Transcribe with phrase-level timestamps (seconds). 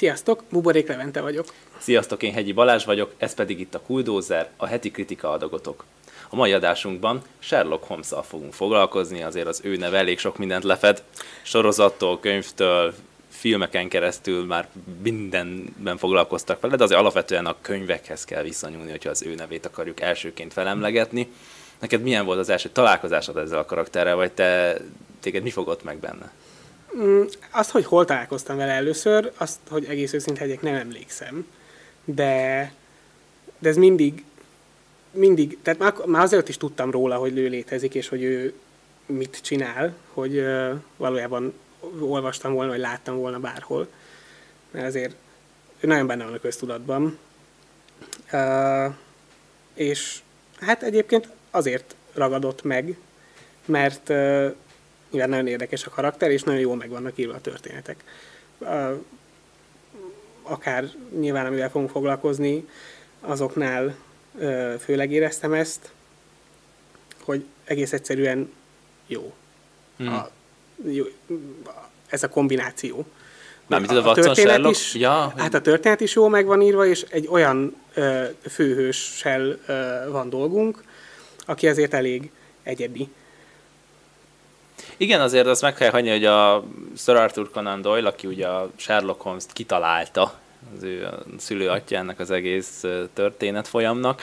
[0.00, 1.46] Sziasztok, Buborék Levente vagyok.
[1.78, 5.84] Sziasztok, én Hegyi Balázs vagyok, ez pedig itt a Kuldózer, a heti kritika adagotok.
[6.28, 11.02] A mai adásunkban Sherlock holmes fogunk foglalkozni, azért az ő neve elég sok mindent lefed.
[11.42, 12.94] Sorozattól, könyvtől,
[13.28, 14.68] filmeken keresztül már
[15.02, 20.00] mindenben foglalkoztak vele, de azért alapvetően a könyvekhez kell visszanyúlni, hogyha az ő nevét akarjuk
[20.00, 21.32] elsőként felemlegetni.
[21.78, 24.80] Neked milyen volt az első találkozásod ezzel a karakterrel, vagy te,
[25.20, 26.32] téged mi fogott meg benne?
[26.96, 31.46] Mm, azt, hogy hol találkoztam vele először, azt, hogy egész őszinte legyek, nem emlékszem.
[32.04, 32.72] De,
[33.58, 34.24] de ez mindig,
[35.10, 38.54] mindig, tehát már, már azért is tudtam róla, hogy ő létezik, és hogy ő
[39.06, 41.54] mit csinál, hogy uh, valójában
[42.00, 43.88] olvastam volna, vagy láttam volna bárhol.
[44.70, 45.14] Mert azért
[45.80, 47.18] ő nagyon benne van a köztudatban.
[48.32, 48.94] Uh,
[49.74, 50.20] és
[50.60, 52.98] hát egyébként azért ragadott meg,
[53.64, 54.54] mert uh,
[55.10, 58.04] nyilván nagyon érdekes a karakter, és nagyon jól meg vannak írva a történetek.
[60.42, 60.84] Akár
[61.18, 62.68] nyilván, amivel fogunk foglalkozni,
[63.20, 63.96] azoknál
[64.78, 65.90] főleg éreztem ezt,
[67.22, 68.52] hogy egész egyszerűen
[69.06, 69.32] jó.
[69.96, 70.08] Hmm.
[70.08, 70.30] A,
[70.90, 71.04] jó
[72.08, 73.06] ez a kombináció.
[73.66, 75.32] Mármint a, a történet is, ja.
[75.36, 80.30] Hát a történet is jól meg van írva, és egy olyan ö, főhőssel ö, van
[80.30, 80.82] dolgunk,
[81.46, 82.30] aki azért elég
[82.62, 83.08] egyedi.
[84.96, 86.64] Igen, azért azt meg kell hagyni, hogy a
[86.96, 90.38] Sir Arthur Conan Doyle, aki ugye a Sherlock Holmes-t kitalálta,
[90.76, 94.22] az ő a szülő atyának az egész történet folyamnak,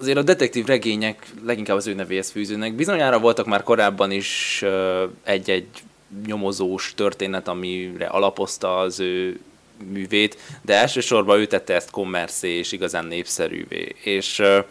[0.00, 2.74] azért a detektív regények leginkább az ő nevéhez fűzőnek.
[2.74, 4.64] Bizonyára voltak már korábban is
[5.22, 5.68] egy-egy
[6.26, 9.40] nyomozós történet, amire alapozta az ő
[9.92, 13.94] művét, de elsősorban ő tette ezt kommerszé és igazán népszerűvé.
[14.02, 14.64] És uh,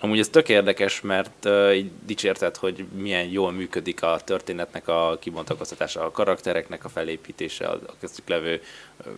[0.00, 5.18] amúgy ez tök érdekes, mert uh, így dicsérted, hogy milyen jól működik a történetnek a
[5.20, 8.62] kibontakoztatása, a karaktereknek a felépítése, a köztük levő
[9.06, 9.12] uh,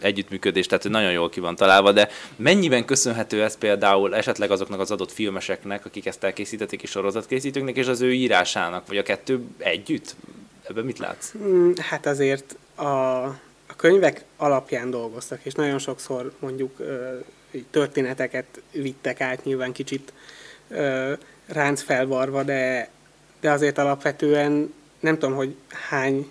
[0.00, 4.90] együttműködés, tehát nagyon jól ki van találva, de mennyiben köszönhető ez például esetleg azoknak az
[4.90, 10.16] adott filmeseknek, akik ezt elkészítették, és sorozatkészítőknek, és az ő írásának, vagy a kettő együtt?
[10.68, 11.32] Ebben mit látsz?
[11.38, 12.84] Mm, hát azért a,
[13.66, 16.80] a könyvek alapján dolgoztak, és nagyon sokszor mondjuk
[17.70, 20.12] történeteket vittek át, nyilván kicsit
[21.46, 22.90] ránc felvarva, de,
[23.40, 25.54] de azért alapvetően nem tudom, hogy
[25.88, 26.30] hány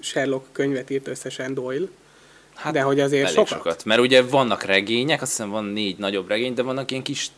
[0.00, 1.86] Sherlock könyvet írt összesen Doyle,
[2.54, 3.48] Hát de hogy azért sokat.
[3.48, 3.84] sokat.
[3.84, 7.30] Mert ugye vannak regények, azt hiszem van négy nagyobb regény, de vannak ilyen kis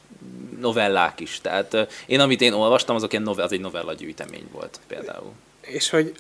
[0.61, 1.41] novellák is.
[1.41, 1.77] Tehát
[2.07, 5.33] én, amit én olvastam, azok ilyen novell, az egy novella gyűjtemény volt például.
[5.61, 6.15] És hogy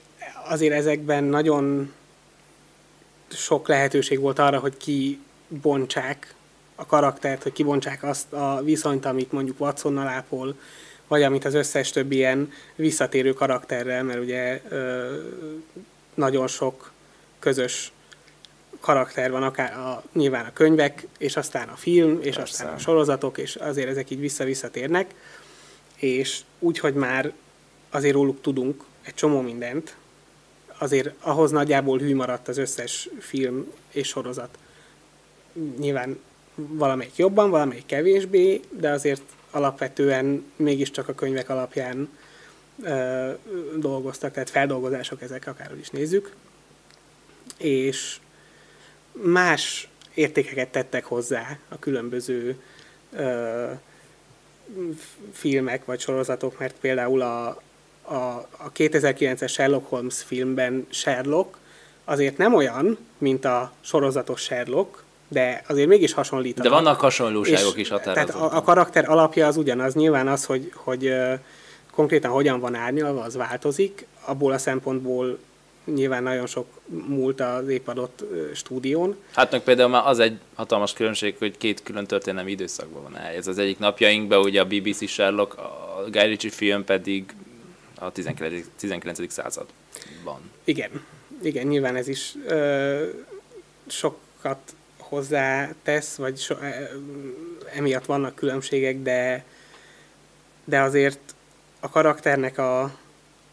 [0.49, 1.93] azért ezekben nagyon
[3.29, 6.35] sok lehetőség volt arra, hogy kibontsák
[6.77, 10.57] a karaktert, hogy kibontsák azt a viszonyt, amit mondjuk Watsonnal ápol,
[11.09, 15.15] vagy amit az összes többi ilyen visszatérő karakterrel, mert ugye ö,
[16.15, 16.93] nagyon sok
[17.39, 17.93] közös
[18.81, 22.41] karakter van, akár a, nyilván a könyvek, és aztán a film, és Persze.
[22.43, 25.15] aztán a sorozatok, és azért ezek így vissza-visszatérnek,
[25.97, 27.33] és úgy, hogy már
[27.91, 29.97] azért róluk tudunk egy csomó mindent,
[30.79, 34.59] azért ahhoz nagyjából hű maradt az összes film és sorozat.
[35.79, 36.19] Nyilván
[36.57, 42.09] valamelyik jobban, valamelyik kevésbé, de azért alapvetően mégiscsak a könyvek alapján
[42.83, 43.31] ö,
[43.77, 46.33] dolgoztak, tehát feldolgozások ezek, akárhogy is nézzük.
[47.59, 48.19] És
[49.13, 52.61] más értékeket tettek hozzá a különböző
[53.13, 53.71] ö,
[55.33, 57.47] filmek vagy sorozatok, mert például a,
[58.03, 58.15] a,
[58.57, 61.57] a 2009-es Sherlock Holmes filmben Sherlock
[62.05, 66.61] azért nem olyan, mint a sorozatos Sherlock, de azért mégis hasonlít.
[66.61, 68.41] De vannak hasonlóságok is határozottan.
[68.41, 71.15] Tehát a, a karakter alapja az ugyanaz, nyilván az, hogy, hogy
[71.91, 75.39] konkrétan hogyan van árnyalva, az változik, abból a szempontból
[75.95, 76.67] nyilván nagyon sok
[77.07, 78.25] múlt az épp adott
[78.55, 79.17] stúdión.
[79.33, 83.47] Hát meg például már az egy hatalmas különbség, hogy két külön történelmi időszakban van ez
[83.47, 87.35] Az egyik napjainkban ugye a BBC Sherlock, a Guy Ritchie film pedig
[87.99, 88.67] a 19.
[88.79, 89.33] 19.
[89.33, 90.41] században.
[90.65, 90.91] Igen,
[91.43, 93.07] igen, nyilván ez is ö,
[93.87, 94.75] sokat
[95.09, 96.55] hozzátesz, vagy so,
[97.75, 99.45] emiatt vannak különbségek, de,
[100.65, 101.35] de azért
[101.81, 102.97] a karakternek a,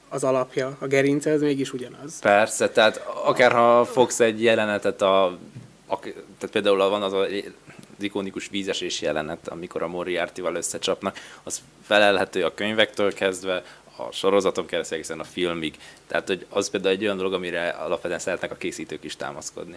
[0.09, 2.19] az alapja, a gerince, az mégis ugyanaz.
[2.19, 5.25] Persze, tehát akárha fogsz egy jelenetet, a,
[5.87, 7.25] a tehát például van az a
[7.97, 13.63] az ikonikus vízesés jelenet, amikor a Moriarty-val összecsapnak, az felelhető a könyvektől kezdve,
[13.97, 15.75] a sorozaton keresztül egészen a filmig.
[16.07, 19.75] Tehát, hogy az például egy olyan dolog, amire alapvetően szeretnek a készítők is támaszkodni.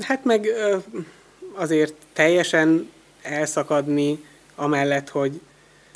[0.00, 0.48] Hát meg
[1.52, 2.90] azért teljesen
[3.22, 5.40] elszakadni, amellett, hogy,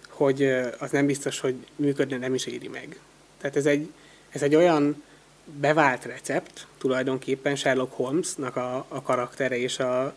[0.08, 0.42] hogy
[0.78, 2.98] az nem biztos, hogy működne, nem is éri meg.
[3.40, 3.92] Tehát ez egy,
[4.30, 5.02] ez egy olyan
[5.44, 10.14] bevált recept tulajdonképpen Sherlock Holmesnak a, a karaktere és a,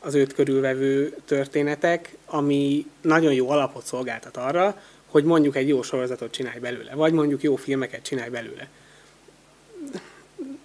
[0.00, 6.32] az őt körülvevő történetek, ami nagyon jó alapot szolgáltat arra, hogy mondjuk egy jó sorozatot
[6.32, 8.68] csinálj belőle, vagy mondjuk jó filmeket csinálj belőle.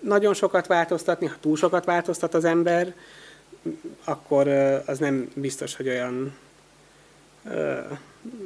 [0.05, 2.93] Nagyon sokat változtatni, ha túl sokat változtat az ember,
[4.03, 4.47] akkor
[4.85, 6.37] az nem biztos, hogy olyan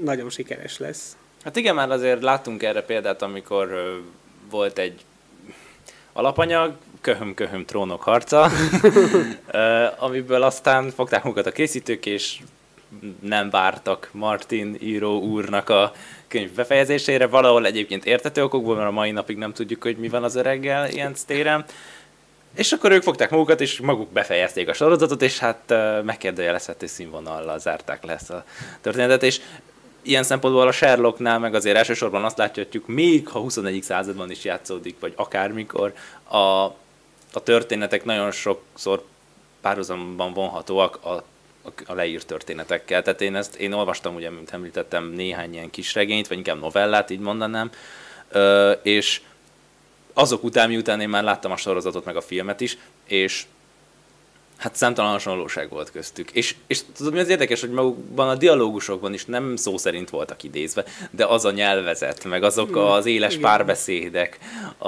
[0.04, 1.18] nagyon sikeres lesz.
[1.44, 3.70] Hát igen, már azért láttunk erre példát, amikor
[4.50, 5.06] volt egy
[6.14, 8.50] alapanyag, köhöm-köhöm trónok harca,
[10.06, 12.40] amiből aztán fogták magukat a készítők, és
[13.20, 15.94] nem vártak Martin író úrnak a
[16.28, 20.24] könyv befejezésére, valahol egyébként értető okokból, mert a mai napig nem tudjuk, hogy mi van
[20.24, 21.66] az öreggel ilyen téren.
[22.56, 28.04] És akkor ők fogták magukat, és maguk befejezték a sorozatot, és hát megkérdőjelezhető színvonallal zárták
[28.04, 28.44] le ezt a
[28.82, 29.42] történetet, és
[30.02, 33.84] ilyen szempontból a Sherlocknál meg azért elsősorban azt láthatjuk, még ha 21.
[33.84, 35.94] században is játszódik, vagy akármikor,
[36.24, 36.38] a,
[37.34, 39.04] a történetek nagyon sokszor
[39.62, 41.24] párhuzamban vonhatóak a,
[41.86, 43.02] a, leírt történetekkel.
[43.02, 47.10] Tehát én ezt én olvastam, ugye, mint említettem, néhány ilyen kis regényt, vagy inkább novellát,
[47.10, 47.72] így mondanám,
[48.82, 49.22] és
[50.14, 52.78] azok után, miután én már láttam a sorozatot, meg a filmet is,
[53.08, 53.46] és
[54.60, 56.32] hát számtalan hasonlóság volt köztük.
[56.32, 60.44] És, és tudod, mi az érdekes, hogy magukban a dialógusokban is nem szó szerint voltak
[60.44, 63.44] idézve, de az a nyelvezet, meg azok az éles Igen.
[63.44, 64.40] párbeszédek,
[64.78, 64.88] a,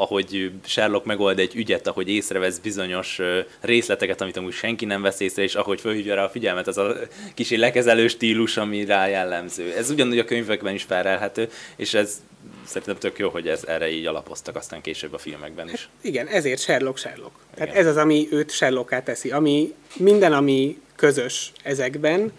[0.00, 3.20] ahogy Sherlock megold egy ügyet, ahogy észrevesz bizonyos
[3.60, 6.94] részleteket, amit amúgy senki nem vesz észre, és ahogy fölhívja rá a figyelmet, az a
[7.34, 9.72] kicsi lekezelő stílus, ami rá jellemző.
[9.72, 12.20] Ez ugyanúgy a könyvekben is felelhető, és ez
[12.64, 15.80] szerintem tök jó, hogy ez erre így alapoztak aztán később a filmekben is.
[15.80, 17.32] Hát igen, ezért Sherlock Sherlock.
[17.54, 17.66] Igen.
[17.66, 19.30] Tehát ez az, ami őt Sherlocká teszi.
[19.30, 22.32] Ami, minden, ami közös ezekben,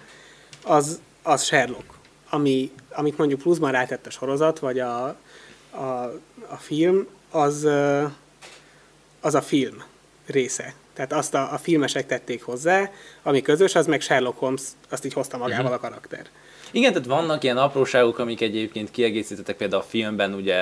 [0.63, 1.93] az, az Sherlock.
[2.29, 5.05] Ami, amit mondjuk pluszban rátett a sorozat, vagy a,
[5.69, 5.83] a,
[6.47, 7.67] a film, az,
[9.21, 9.83] az a film
[10.29, 10.73] része.
[10.93, 12.91] Tehát azt a, a filmesek tették hozzá,
[13.23, 15.77] ami közös, az meg Sherlock Holmes, azt így hozta magával uh-huh.
[15.83, 16.25] a karakter.
[16.71, 20.55] Igen, tehát vannak ilyen apróságok, amik egyébként kiegészítettek például a filmben, ugye,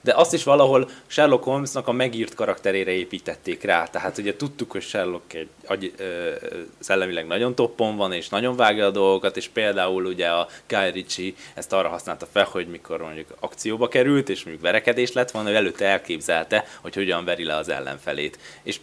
[0.00, 3.86] de azt is valahol Sherlock Holmesnak a megírt karakterére építették rá.
[3.86, 6.30] Tehát ugye tudtuk, hogy Sherlock egy agy, ö,
[6.78, 11.32] szellemileg nagyon toppon van, és nagyon vágja a dolgokat, és például ugye a Guy Ritchie
[11.54, 15.54] ezt arra használta fel, hogy mikor mondjuk akcióba került, és mondjuk verekedés lett volna, ő
[15.54, 18.38] előtte elképzelte, hogy hogyan veri le az ellenfelét.
[18.62, 18.80] És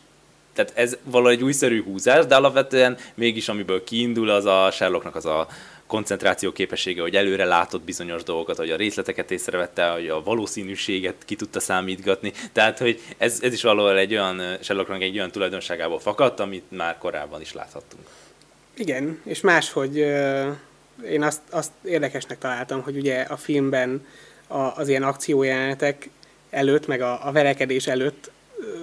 [0.53, 5.47] tehát ez valahogy újszerű húzás, de alapvetően mégis amiből kiindul az a Sherlocknak az a
[5.87, 11.35] koncentráció képessége, hogy előre látott bizonyos dolgokat, hogy a részleteket észrevette, hogy a valószínűséget ki
[11.35, 12.33] tudta számítgatni.
[12.51, 16.97] Tehát, hogy ez, ez is valahol egy olyan, Sherlocknak egy olyan tulajdonságából fakadt, amit már
[16.97, 18.03] korábban is láthattunk.
[18.73, 19.97] Igen, és máshogy
[21.09, 24.05] én azt, azt érdekesnek találtam, hogy ugye a filmben
[24.47, 26.09] a, az ilyen akciójelenetek
[26.49, 28.31] előtt, meg a, a verekedés előtt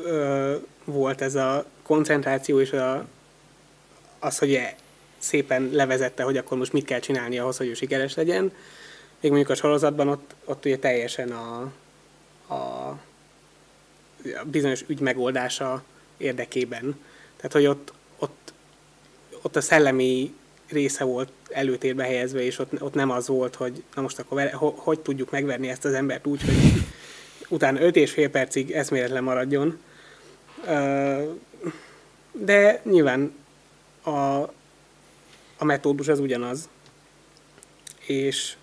[0.04, 3.06] ö, volt ez a koncentráció és a,
[4.18, 4.60] az, hogy
[5.22, 8.42] szépen levezette, hogy akkor most mit kell csinálni ahhoz, hogy ő sikeres legyen.
[9.20, 11.72] Még mondjuk a sorozatban ott, ott ugye teljesen a,
[12.54, 12.98] a
[14.44, 15.82] bizonyos ügy megoldása
[16.16, 17.00] érdekében.
[17.36, 18.52] Tehát, hogy ott, ott,
[19.42, 20.34] ott a szellemi
[20.68, 24.50] része volt előtérbe helyezve, és ott, ott nem az volt, hogy na most akkor vele,
[24.50, 26.82] hogy, hogy tudjuk megverni ezt az embert úgy, hogy
[27.48, 29.80] utána 5 és fél percig eszméletlen maradjon.
[32.32, 33.34] De nyilván
[34.04, 34.42] a,
[35.62, 36.68] a metódus az ugyanaz,
[38.06, 38.54] és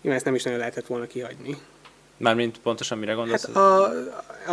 [0.00, 1.56] nyilván ezt nem is nagyon lehetett volna kihagyni.
[2.16, 3.46] Mármint pontosan mire gondolsz?
[3.46, 3.84] Hát a,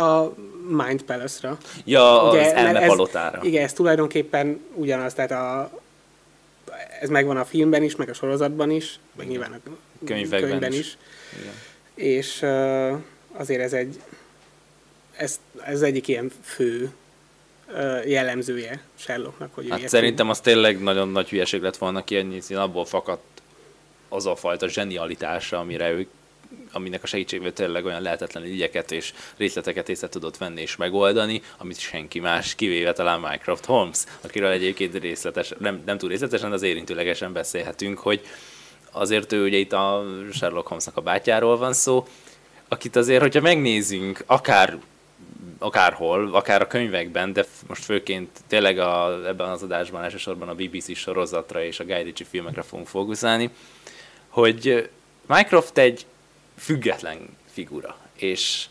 [0.02, 0.34] a
[0.68, 1.58] Mind Palace-ra.
[1.84, 3.40] Ja, Ugye, az elme palotára.
[3.42, 5.70] Igen, ez tulajdonképpen ugyanaz, tehát a,
[7.00, 9.70] ez megvan a filmben is, meg a sorozatban is, meg nyilván a
[10.04, 10.78] könyvekben könyvben is.
[10.78, 10.96] is.
[11.40, 11.54] Igen.
[11.94, 12.98] És uh,
[13.32, 14.00] azért ez egy
[15.16, 16.92] ez, ez egyik ilyen fő
[18.04, 19.54] jellemzője Sherlocknak.
[19.54, 23.42] Hogy hát szerintem az tényleg nagyon nagy hülyeség lett volna kiadni, hiszen abból fakadt
[24.08, 26.08] az a fajta zsenialitása, amire ők
[26.72, 31.78] aminek a segítségével tényleg olyan lehetetlen ügyeket és részleteket észre tudott venni és megoldani, amit
[31.78, 36.62] senki más, kivéve talán Mycroft Holmes, akiről egyébként részletes, nem, nem túl részletesen, de az
[36.62, 38.20] érintőlegesen beszélhetünk, hogy
[38.90, 42.06] azért ő ugye itt a Sherlock Holmesnak a bátyáról van szó,
[42.68, 44.78] akit azért, hogyha megnézünk, akár
[45.58, 50.96] akárhol, akár a könyvekben, de most főként tényleg a, ebben az adásban elsősorban a BBC
[50.96, 53.50] sorozatra és a Guy Ritchie filmekre fogunk fókuszálni,
[54.28, 54.90] hogy
[55.26, 56.06] Mycroft egy
[56.56, 57.18] független
[57.52, 58.66] figura, és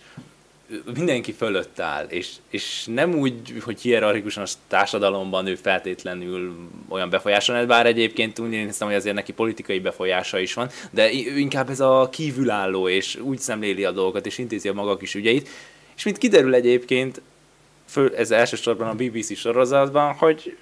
[0.95, 6.55] mindenki fölött áll, és, és nem úgy, hogy hierarchikusan a társadalomban ő feltétlenül
[6.87, 11.37] olyan befolyáson, bár egyébként úgy hiszem, hogy azért neki politikai befolyása is van, de ő
[11.37, 15.49] inkább ez a kívülálló, és úgy szemléli a dolgokat, és intézi a maga kis ügyeit,
[15.95, 17.21] és mint kiderül egyébként,
[17.89, 20.57] föl, ez elsősorban a BBC sorozatban, hogy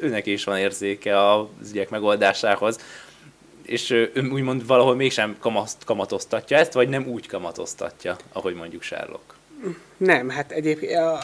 [0.00, 2.78] őnek is van érzéke az ügyek megoldásához,
[3.62, 9.34] és ő úgymond valahol mégsem kamaszt, kamatoztatja ezt, vagy nem úgy kamatoztatja, ahogy mondjuk Sherlock.
[9.96, 11.14] Nem, hát egyébként a,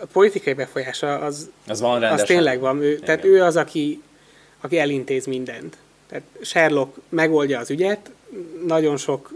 [0.00, 2.18] a politikai befolyása az, az, van rendesen.
[2.20, 2.82] az tényleg van.
[2.82, 4.02] Ő, tehát ő az, aki,
[4.60, 5.76] aki elintéz mindent.
[6.06, 8.10] Tehát Sherlock megoldja az ügyet,
[8.66, 9.32] nagyon sok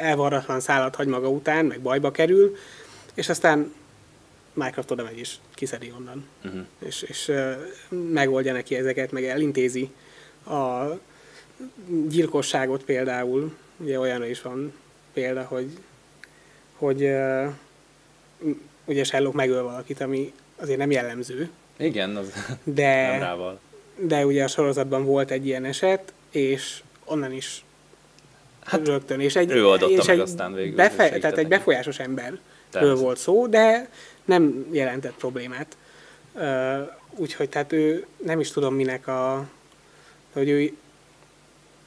[0.00, 2.56] elvarratlan szállat hagy maga után, meg bajba kerül,
[3.14, 3.72] és aztán
[4.52, 6.26] Minecraft oda megy és kiszedi onnan.
[6.44, 6.60] Uh-huh.
[6.78, 7.32] És, és
[8.12, 9.90] megoldja neki ezeket, meg elintézi
[10.46, 10.84] a
[12.08, 13.56] gyilkosságot például.
[13.76, 14.72] Ugye olyanra is van
[15.12, 15.78] példa, hogy,
[16.76, 17.10] hogy
[18.84, 21.50] ugye Sherlock megöl valakit, ami azért nem jellemző.
[21.76, 22.32] Igen, az
[22.64, 23.60] de, nem rával.
[23.96, 27.64] De ugye a sorozatban volt egy ilyen eset, és onnan is
[28.64, 29.20] hát, rögtön.
[29.20, 30.76] És egy, ő adott és meg egy aztán végül.
[30.76, 31.98] Befe- tehát egy befolyásos
[32.74, 33.88] emberről volt szó, de
[34.24, 35.76] nem jelentett problémát.
[37.16, 39.46] Úgyhogy tehát ő nem is tudom minek a,
[40.32, 40.72] hogy ő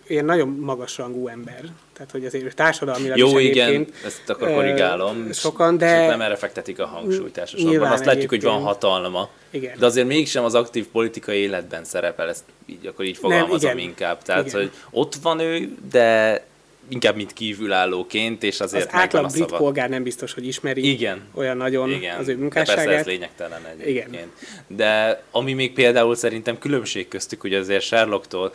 [0.08, 1.64] ilyen nagyon magas rangú ember.
[1.94, 5.32] Tehát, hogy azért társadalmilag Jó, is igen, ezt akkor korrigálom.
[5.32, 6.08] Sokan, de...
[6.08, 7.92] nem erre fektetik a hangsúlyt elsősorban.
[7.92, 9.30] Azt látjuk, hogy van hatalma.
[9.50, 9.80] Igen.
[9.80, 13.90] De azért mégsem az aktív politikai életben szerepel, ezt így, akkor így fogalmazom nem, igen.
[13.90, 14.22] inkább.
[14.22, 14.60] Tehát, igen.
[14.60, 16.46] hogy ott van ő, de
[16.90, 21.22] inkább mint kívülállóként, és azért Az átlag brit polgár nem biztos, hogy ismeri Igen.
[21.34, 22.20] olyan nagyon Igen.
[22.20, 22.86] az ő munkásságát.
[22.86, 24.08] De persze ez lényegtelen egyébként.
[24.08, 24.32] Igen.
[24.68, 28.54] De ami még például szerintem különbség köztük, hogy azért Sherlocktól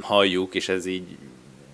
[0.00, 1.16] halljuk, és ez így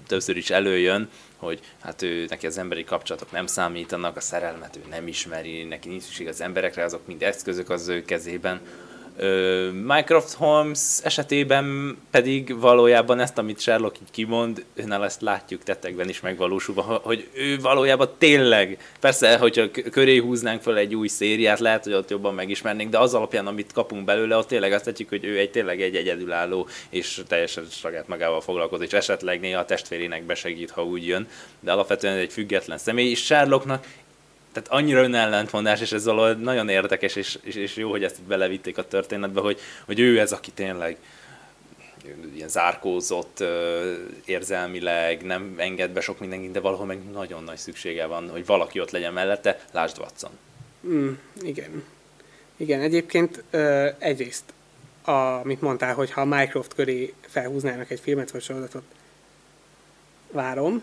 [0.07, 4.81] többször is előjön, hogy hát ő, neki az emberi kapcsolatok nem számítanak, a szerelmet ő
[4.91, 8.61] nem ismeri, neki nincs szükség az emberekre, azok mind eszközök az ő kezében.
[9.73, 16.21] Minecraft Holmes esetében pedig valójában ezt, amit Sherlock így kimond, őnál ezt látjuk tettekben is
[16.21, 21.93] megvalósulva, hogy ő valójában tényleg, persze, hogyha köré húznánk fel egy új szériát, lehet, hogy
[21.93, 25.39] ott jobban megismernénk, de az alapján, amit kapunk belőle, ott tényleg azt tetjük, hogy ő
[25.39, 30.71] egy tényleg egy egyedülálló, és teljesen saját magával foglalkozik, és esetleg néha a testvérének besegít,
[30.71, 31.29] ha úgy jön,
[31.61, 33.87] de alapvetően egy független személy, és Sherlocknak
[34.53, 38.79] tehát annyira önellentmondás, és ez valahol nagyon érdekes, és, és, és jó, hogy ezt belevitték
[38.79, 40.97] a történetbe, hogy, hogy ő ez, aki tényleg
[42.35, 43.45] ilyen zárkózott
[44.25, 48.81] érzelmileg, nem enged be sok mindenkit, de valahol meg nagyon nagy szüksége van, hogy valaki
[48.81, 50.31] ott legyen mellette, lásd Watson.
[50.87, 51.85] Mm, igen.
[52.57, 53.45] Igen, egyébként
[53.99, 54.45] egyrészt,
[55.43, 58.83] amit mondtál, hogy ha Minecraft köré felhúznának egy filmet vagy sorozatot,
[60.33, 60.83] várom.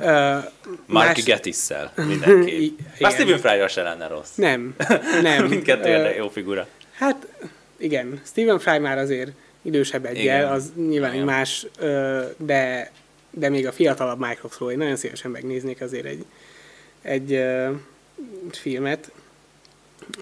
[0.00, 0.44] uh,
[0.86, 2.76] Marky Gettisszel mindenki.
[3.00, 4.34] Már Stephen Fry se lenne rossz.
[4.34, 4.74] Nem,
[5.22, 5.46] nem.
[5.48, 6.66] Mindkettő uh, jó figura.
[6.92, 7.26] Hát
[7.76, 9.30] igen, Stephen Fry már azért
[9.62, 11.22] idősebb egyel, az nyilván igen.
[11.22, 12.90] egy más, uh, de,
[13.30, 16.24] de még a fiatalabb Microsoftról én nagyon szívesen megnéznék azért egy,
[17.02, 17.70] egy uh,
[18.50, 19.10] filmet.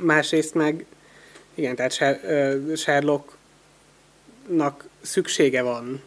[0.01, 0.85] Másrészt meg,
[1.55, 1.93] igen, tehát
[2.77, 3.39] Sherlocknak
[5.03, 6.03] szüksége van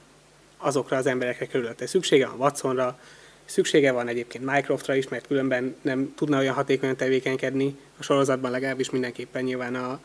[0.58, 1.86] azokra az emberekre körülötte.
[1.86, 3.00] Szüksége van Watsonra,
[3.46, 7.78] szüksége van egyébként Mycroftra is, mert különben nem tudna olyan hatékonyan tevékenykedni.
[8.00, 10.00] A sorozatban legalábbis mindenképpen nyilván a,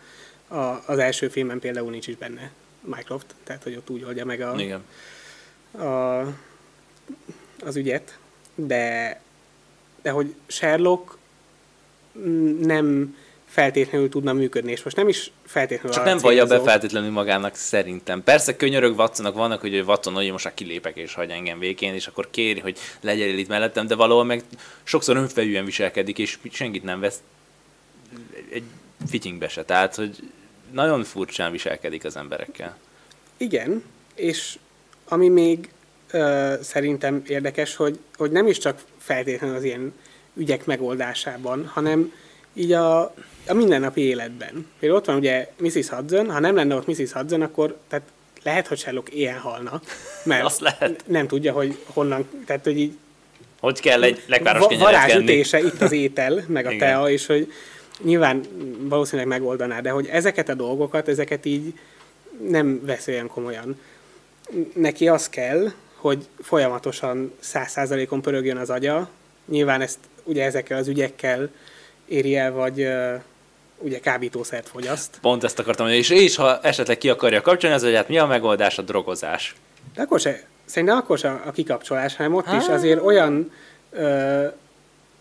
[0.55, 4.41] a, az első filmben például nincs is benne Mycroft, tehát hogy ott úgy oldja meg
[4.41, 4.85] a, Igen.
[5.87, 6.21] a,
[7.65, 8.19] az ügyet,
[8.55, 9.21] de,
[10.03, 11.17] de hogy Sherlock
[12.61, 13.17] nem
[13.53, 18.25] feltétlenül tudna működni, és most nem is feltétlenül Csak nem vallja be feltétlenül magának szerintem.
[18.25, 22.07] Persze könyörög Watsonnak vannak, hogy Watson, hogy most már kilépek és hagy engem végén, és
[22.07, 24.43] akkor kéri, hogy legyen itt mellettem, de valahol meg
[24.83, 27.23] sokszor önfelűen viselkedik, és senkit nem vesz
[28.53, 28.65] egy
[29.09, 29.65] fittingbe se.
[29.65, 30.17] Tehát, hogy
[30.71, 32.77] nagyon furcsán viselkedik az emberekkel.
[33.37, 34.59] Igen, és
[35.09, 35.71] ami még
[36.11, 39.93] ö, szerintem érdekes, hogy, hogy nem is csak feltétlenül az ilyen
[40.35, 42.13] ügyek megoldásában, hanem
[42.55, 43.15] így a,
[43.47, 44.67] a mindennapi életben.
[44.79, 45.89] Például ott van ugye Mrs.
[45.89, 47.13] Hudson, ha nem lenne ott Mrs.
[47.13, 48.07] Hudson, akkor tehát
[48.43, 49.81] lehet, hogy Sherlock ilyen halna,
[50.25, 51.05] mert Azt lehet.
[51.07, 52.97] nem tudja, hogy honnan, tehát hogy így
[53.61, 56.89] hogy kell egy lekváros va- varázsütése itt az étel, meg a Igen.
[56.89, 57.53] tea, és hogy
[58.03, 58.41] nyilván
[58.79, 61.75] valószínűleg megoldaná, de hogy ezeket a dolgokat, ezeket így
[62.49, 63.81] nem vesz olyan komolyan.
[64.75, 69.09] Neki az kell, hogy folyamatosan száz százalékon pörögjön az agya.
[69.49, 71.51] Nyilván ezt ugye ezekkel az ügyekkel
[72.07, 72.89] éri el, vagy
[73.83, 75.19] ugye kábítószert fogyaszt.
[75.21, 78.19] Pont ezt akartam mondani, és, és ha esetleg ki akarja kapcsolni, az hogy hát mi
[78.19, 79.55] a megoldás a drogozás?
[79.95, 82.57] De akkor se, szerintem akkor se a kikapcsolás, hanem ott Há.
[82.57, 83.53] is azért olyan
[83.91, 84.47] ö,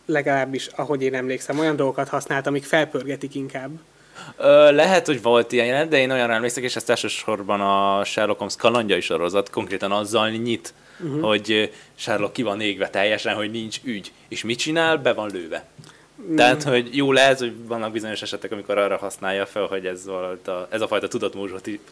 [0.05, 3.69] legalábbis, ahogy én emlékszem, olyan dolgokat használt, amik felpörgetik inkább.
[4.37, 8.37] Ö, lehet, hogy volt ilyen jelenet, de én olyan emlékszek, és ezt elsősorban a Sherlock
[8.37, 11.21] Holmes kalandjai sorozat konkrétan azzal nyit, uh-huh.
[11.21, 14.11] hogy Sherlock ki van égve teljesen, hogy nincs ügy.
[14.27, 14.97] És mit csinál?
[14.97, 15.65] Be van lőve.
[16.29, 16.35] Mm.
[16.35, 20.37] Tehát, hogy jó lehet, hogy vannak bizonyos esetek, amikor arra használja fel, hogy ez, a,
[20.69, 21.07] ez a fajta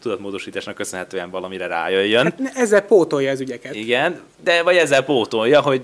[0.00, 2.24] tudatmódosításnak köszönhetően valamire rájöjjön.
[2.24, 3.74] Hát ezzel pótolja az ügyeket.
[3.74, 5.82] Igen, de vagy ezzel pótolja, hogy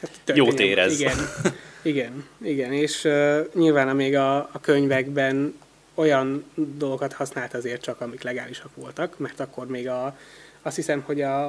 [0.00, 1.00] hát, jót érez.
[1.00, 1.16] Igen,
[1.82, 2.72] igen, igen.
[2.72, 5.54] és uh, nyilván még a, a könyvekben
[5.94, 10.16] olyan dolgokat használt azért csak, amik legálisak voltak, mert akkor még a,
[10.62, 11.44] azt hiszem, hogy a,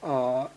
[0.00, 0.50] a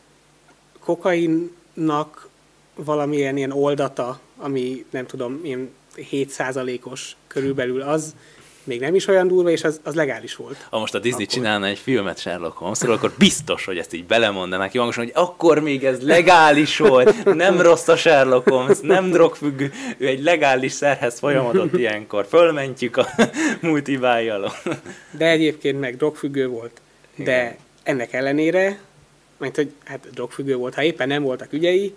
[0.80, 2.28] kokainnak
[2.76, 5.70] valamilyen ilyen oldata, ami nem tudom, ilyen
[6.12, 8.16] 7%-os körülbelül az,
[8.64, 10.68] még nem is olyan durva, és az, az legális volt.
[10.70, 11.36] Ha most a Disney akkor...
[11.36, 15.84] csinálna egy filmet Sherlock Holmesról, akkor biztos, hogy ezt így belemondanák hangosan, hogy akkor még
[15.86, 21.78] ez legális volt, nem rossz a Sherlock Holmes, nem drogfüggő, ő egy legális szerhez folyamodott
[21.78, 23.08] ilyenkor, fölmentjük a
[23.62, 24.54] multibájjal.
[25.12, 26.82] De egyébként meg drogfüggő volt.
[27.16, 27.56] De Igen.
[27.84, 28.80] ennek ellenére,
[29.38, 31.94] mert hogy hát drogfüggő volt, ha éppen nem voltak ügyei,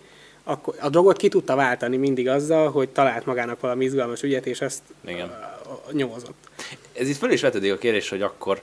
[0.48, 4.60] akkor a drogot ki tudta váltani mindig azzal, hogy talált magának valami izgalmas ügyet, és
[4.60, 5.28] ezt Igen.
[5.86, 6.48] Uh, nyomozott.
[6.92, 8.60] Ez itt föl is vetődik a kérdés, hogy akkor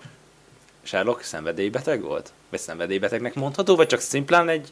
[0.84, 2.32] Sherlock szenvedélybeteg volt?
[2.50, 4.70] Vagy szenvedélybetegnek mondható, vagy csak szimplán egy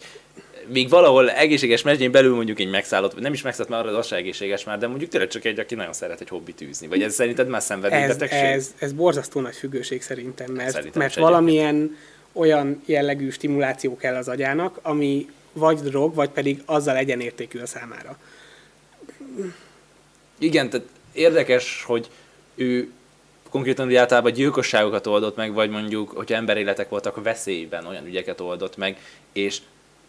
[0.68, 4.16] még valahol egészséges mesdjén belül mondjuk egy megszállott, nem is megszállt, mert arra az se
[4.16, 6.88] egészséges már, de mondjuk tényleg csak egy, aki nagyon szeret egy hobbit űzni.
[6.88, 8.40] Vagy ez szerinted már szenvedélybetegség?
[8.40, 11.98] Ez, ez, ez borzasztó nagy függőség szerintem, mert, szerintem mert valamilyen
[12.32, 18.18] olyan jellegű stimuláció kell az agyának, ami vagy drog, vagy pedig azzal egyenértékű a számára.
[20.38, 22.10] Igen, tehát érdekes, hogy
[22.56, 22.92] ő
[23.50, 28.78] konkrétan ugye általában gyilkosságokat oldott meg, vagy mondjuk, hogyha emberéletek voltak veszélyben, olyan ügyeket oldott
[28.78, 28.98] meg,
[29.34, 29.62] és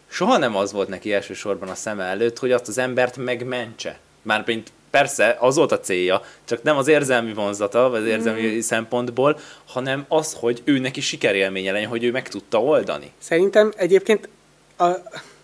[0.09, 3.99] soha nem az volt neki elsősorban a szeme előtt, hogy azt az embert megmentse.
[4.23, 8.59] Mármint persze az volt a célja, csak nem az érzelmi vonzata, vagy az érzelmi mm.
[8.59, 13.13] szempontból, hanem az, hogy ő neki sikerélménye legyen, hogy ő meg tudta oldani.
[13.19, 14.29] Szerintem egyébként
[14.77, 14.91] a,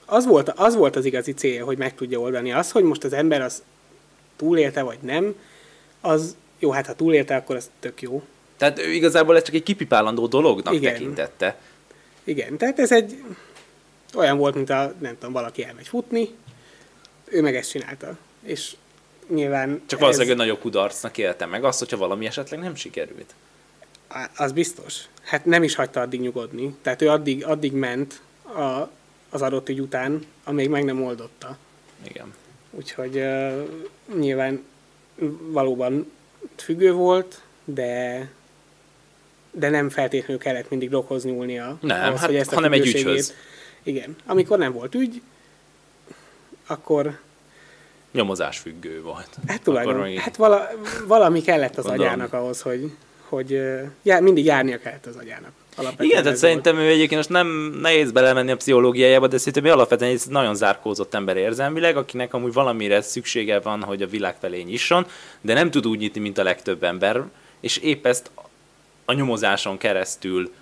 [0.08, 2.52] az volt, az volt az igazi célja, hogy meg tudja oldani.
[2.52, 3.62] Az, hogy most az ember az
[4.36, 5.34] túlélte vagy nem,
[6.00, 8.22] az jó, hát ha túlélte, akkor az tök jó.
[8.56, 10.92] Tehát ő igazából ez csak egy kipipálandó dolognak Igen.
[10.92, 11.56] tekintette.
[12.24, 13.22] Igen, tehát ez egy
[14.14, 16.28] olyan volt, mint a, nem tudom, valaki elmegy futni,
[17.24, 18.16] ő meg ezt csinálta.
[18.42, 18.76] És
[19.28, 19.82] nyilván...
[19.86, 20.38] Csak valószínűleg ez...
[20.38, 23.34] nagyobb kudarcnak élte meg azt, hogyha valami esetleg nem sikerült.
[24.36, 25.00] Az biztos.
[25.22, 26.76] Hát nem is hagyta addig nyugodni.
[26.82, 28.90] Tehát ő addig, addig ment a,
[29.30, 31.56] az adott ügy után, amíg meg nem oldotta.
[32.08, 32.34] Igen.
[32.70, 33.68] Úgyhogy uh,
[34.18, 34.64] nyilván
[35.50, 36.12] valóban
[36.56, 38.28] függő volt, de
[39.50, 41.78] de nem feltétlenül kellett mindig droghoz nyúlnia.
[41.80, 43.34] Nem, ahhoz, hát, hogy ezt a hanem egy ügyhöz.
[43.82, 44.16] Igen.
[44.26, 45.22] Amikor nem volt ügy,
[46.66, 47.18] akkor...
[48.12, 49.28] Nyomozás függő volt.
[49.46, 50.12] Hát tulajdonképpen.
[50.12, 50.18] Meg...
[50.22, 50.70] Hát vala,
[51.06, 52.12] valami kellett az Gondolom.
[52.12, 53.50] agyának ahhoz, hogy, hogy
[54.02, 55.52] já, mindig járnia kellett az agyának.
[55.78, 57.46] Alapvetően Igen, tehát szerintem ő egyébként most nem
[57.80, 63.00] nehéz belemenni a pszichológiájába, de szerintem alapvetően egy nagyon zárkózott ember érzelmileg, akinek amúgy valamire
[63.00, 65.06] szüksége van, hogy a világ felé nyisson,
[65.40, 67.22] de nem tud úgy nyitni, mint a legtöbb ember,
[67.60, 68.30] és épp ezt
[69.04, 70.52] a nyomozáson keresztül,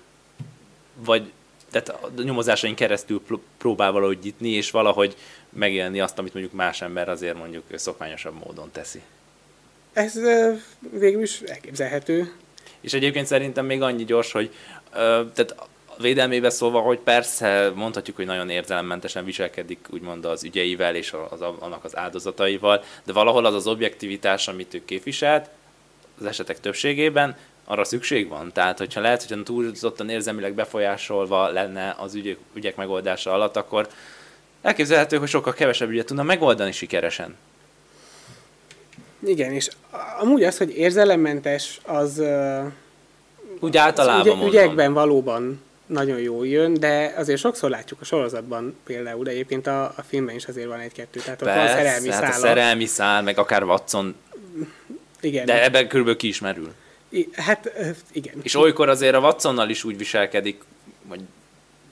[0.94, 1.32] vagy
[1.70, 3.22] tehát a nyomozásain keresztül
[3.58, 5.16] próbál valahogy nyitni, és valahogy
[5.48, 9.00] megélni azt, amit mondjuk más ember azért mondjuk szokványosabb módon teszi.
[9.92, 10.20] Ez
[10.90, 12.32] végül is elképzelhető.
[12.80, 14.50] És egyébként szerintem még annyi gyors, hogy
[15.34, 15.54] tehát
[15.98, 21.84] védelmébe szólva, hogy persze mondhatjuk, hogy nagyon érzelemmentesen viselkedik úgymond az ügyeivel és az, annak
[21.84, 25.48] az áldozataival, de valahol az az objektivitás, amit ő képviselt,
[26.20, 28.52] az esetek többségében, arra szükség van.
[28.52, 33.88] Tehát, hogyha lehet, hogyha túlzottan érzelmileg befolyásolva lenne az ügyek, ügyek megoldása alatt, akkor
[34.62, 37.36] elképzelhető, hogy sokkal kevesebb ügyet tudna megoldani sikeresen.
[39.26, 39.68] Igen, és
[40.18, 42.22] amúgy az, hogy érzelemmentes, az
[43.60, 49.24] úgy általában ügy, ügyekben valóban nagyon jól jön, de azért sokszor látjuk a sorozatban például,
[49.24, 52.34] de egyébként a, a filmben is azért van egy-kettő, tehát ott Persze, van szerelmi hát
[52.34, 54.14] a szerelmi szál, meg akár Watson,
[55.20, 55.46] igen.
[55.46, 56.72] de ebben körülbelül ki ismerül.
[57.08, 57.72] I, hát
[58.12, 58.34] igen.
[58.42, 60.62] És olykor azért a Watsonnal is úgy viselkedik,
[61.08, 61.20] hogy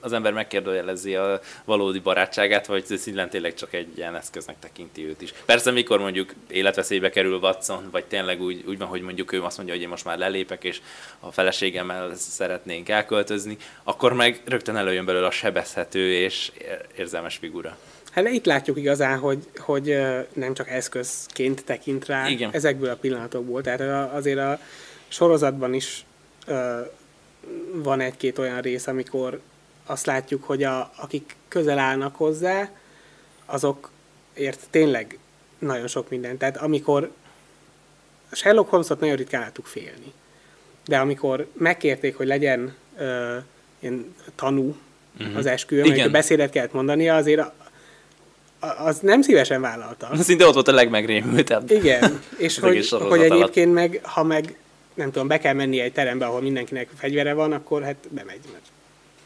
[0.04, 5.22] az ember megkérdőjelezi a valódi barátságát, vagy szintén tényleg csak egy ilyen eszköznek tekinti őt
[5.22, 5.32] is.
[5.44, 9.56] Persze, mikor mondjuk életveszélybe kerül Watson, vagy tényleg úgy, úgy van, hogy mondjuk ő azt
[9.56, 10.80] mondja, hogy én most már lelépek, és
[11.20, 16.52] a feleségemmel szeretnénk elköltözni, akkor meg rögtön előjön belőle a sebezhető és
[16.96, 17.76] érzelmes figura.
[18.10, 19.96] Hát itt látjuk igazán, hogy, hogy
[20.32, 22.50] nem csak eszközként tekint rá Igen.
[22.52, 23.62] ezekből a pillanatokból.
[23.62, 24.58] Tehát azért a
[25.08, 26.04] sorozatban is
[27.72, 29.40] van egy-két olyan rész, amikor
[29.86, 32.70] azt látjuk, hogy a, akik közel állnak hozzá,
[33.46, 33.90] azok
[34.34, 35.18] ért tényleg
[35.58, 36.36] nagyon sok minden.
[36.36, 37.10] Tehát amikor
[38.32, 40.12] Sherlock Holmesot nagyon ritkán láttuk félni.
[40.84, 43.36] De amikor megkérték, hogy legyen ö,
[43.78, 44.76] ilyen tanú
[45.20, 45.36] uh-huh.
[45.36, 47.54] az esküvőn, amikor beszédet kellett mondania, azért a,
[48.58, 50.10] a, az nem szívesen vállalta.
[50.22, 51.70] Szinte ott volt a legmegrémültebb.
[51.70, 54.56] Igen, és hogy, hogy egyébként meg, ha meg
[54.94, 58.64] nem tudom, be kell menni egy terembe, ahol mindenkinek fegyvere van, akkor hát bemegy, mert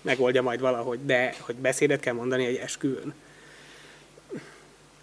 [0.08, 3.14] megoldja majd valahogy, de hogy beszédet kell mondani egy esküvőn.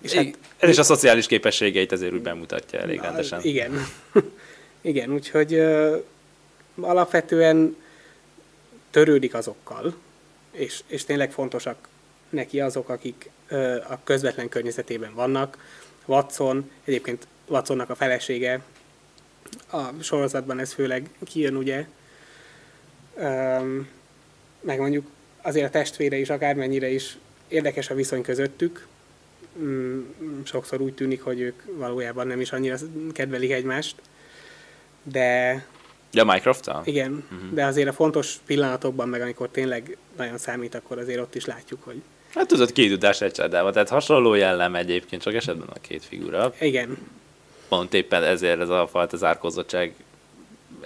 [0.02, 3.39] És hát, ez is a szociális képességeit azért úgy bemutatja elég rendesen.
[3.44, 3.88] Igen.
[4.82, 5.98] igen, úgyhogy ö,
[6.80, 7.76] alapvetően
[8.91, 9.96] törődik azokkal,
[10.52, 11.88] és, és tényleg fontosak
[12.30, 15.58] neki azok, akik ö, a közvetlen környezetében vannak.
[16.06, 18.62] Watson, egyébként Watsonnak a felesége,
[19.72, 21.86] a sorozatban ez főleg kijön, ugye,
[24.65, 25.08] meg mondjuk
[25.41, 28.88] azért a testvére is, akármennyire is érdekes a viszony közöttük,
[29.60, 29.99] Mm,
[30.43, 32.75] sokszor úgy tűnik, hogy ők valójában nem is annyira
[33.13, 33.95] kedvelik egymást,
[35.04, 35.65] de...
[36.12, 36.82] Ja, minecraft -tal?
[36.86, 37.54] Igen, uh-huh.
[37.54, 41.84] de azért a fontos pillanatokban, meg amikor tényleg nagyon számít, akkor azért ott is látjuk,
[41.84, 42.01] hogy...
[42.34, 46.54] Hát tudod, két tudás egy csodával, tehát hasonló jellem egyébként, csak esetben a két figura.
[46.60, 46.97] Igen.
[47.67, 49.93] Pont éppen ezért ez a fajta zárkozottság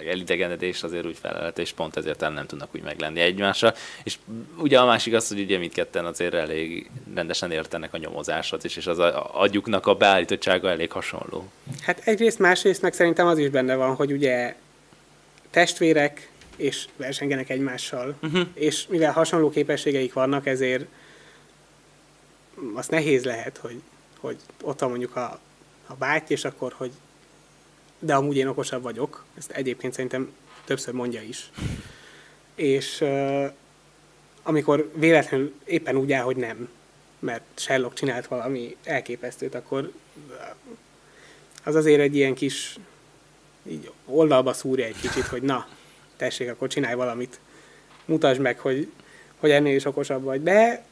[0.00, 3.74] meg elidegenedés azért úgy felelhet, és pont ezért nem tudnak úgy meglenni egymásra.
[4.02, 4.18] És
[4.58, 8.86] ugye a másik az, hogy ugye mindketten azért elég rendesen értenek a nyomozáshoz is, és
[8.86, 8.98] az
[9.32, 11.50] agyuknak a beállítottsága elég hasonló.
[11.82, 14.56] Hát egyrészt, másrészt meg szerintem az is benne van, hogy ugye
[15.50, 18.46] testvérek és versengenek egymással, uh-huh.
[18.54, 20.84] és mivel hasonló képességeik vannak, ezért
[22.74, 23.80] az nehéz lehet, hogy,
[24.18, 25.40] hogy ott van mondjuk a,
[25.86, 26.90] a báty, és akkor, hogy
[28.00, 30.32] de amúgy én okosabb vagyok, ezt egyébként szerintem
[30.64, 31.50] többször mondja is.
[32.54, 33.04] És
[34.42, 36.68] amikor véletlenül éppen úgy áll, hogy nem,
[37.18, 39.92] mert Sherlock csinált valami elképesztőt, akkor
[41.64, 42.78] az azért egy ilyen kis
[43.66, 45.68] így oldalba szúrja egy kicsit, hogy na,
[46.16, 47.40] tessék, akkor csinálj valamit,
[48.04, 48.90] mutasd meg, hogy,
[49.36, 50.42] hogy ennél is okosabb vagy.
[50.42, 50.84] De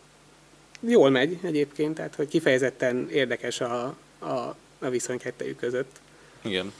[0.80, 6.00] jól megy egyébként, tehát hogy kifejezetten érdekes a, a, a viszony kettejük között.
[6.42, 6.72] Igen.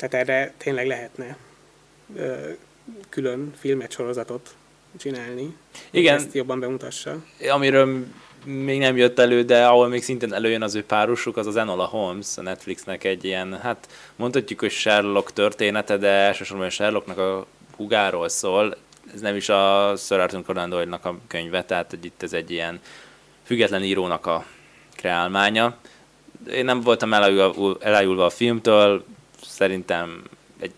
[0.00, 1.36] Tehát erre tényleg lehetne
[2.16, 2.50] ö,
[3.08, 4.54] külön filmet, sorozatot
[4.98, 5.56] csinálni.
[5.90, 6.14] Igen.
[6.14, 7.16] Ezt jobban bemutassa.
[7.50, 8.06] Amiről
[8.44, 11.84] még nem jött elő, de ahol még szintén előjön az ő párosuk, az az Enola
[11.84, 17.46] Holmes, a Netflixnek egy ilyen, hát mondhatjuk, hogy Sherlock története, de elsősorban a Sherlocknak a
[17.76, 18.76] hugáról szól.
[19.14, 22.50] Ez nem is a Sir Arthur Conan Doyle-nak a könyve, tehát hogy itt ez egy
[22.50, 22.80] ilyen
[23.44, 24.44] független írónak a
[24.96, 25.76] kreálmánya.
[26.50, 29.04] Én nem voltam elájulva, elájulva a filmtől,
[29.42, 30.22] szerintem
[30.60, 30.72] egy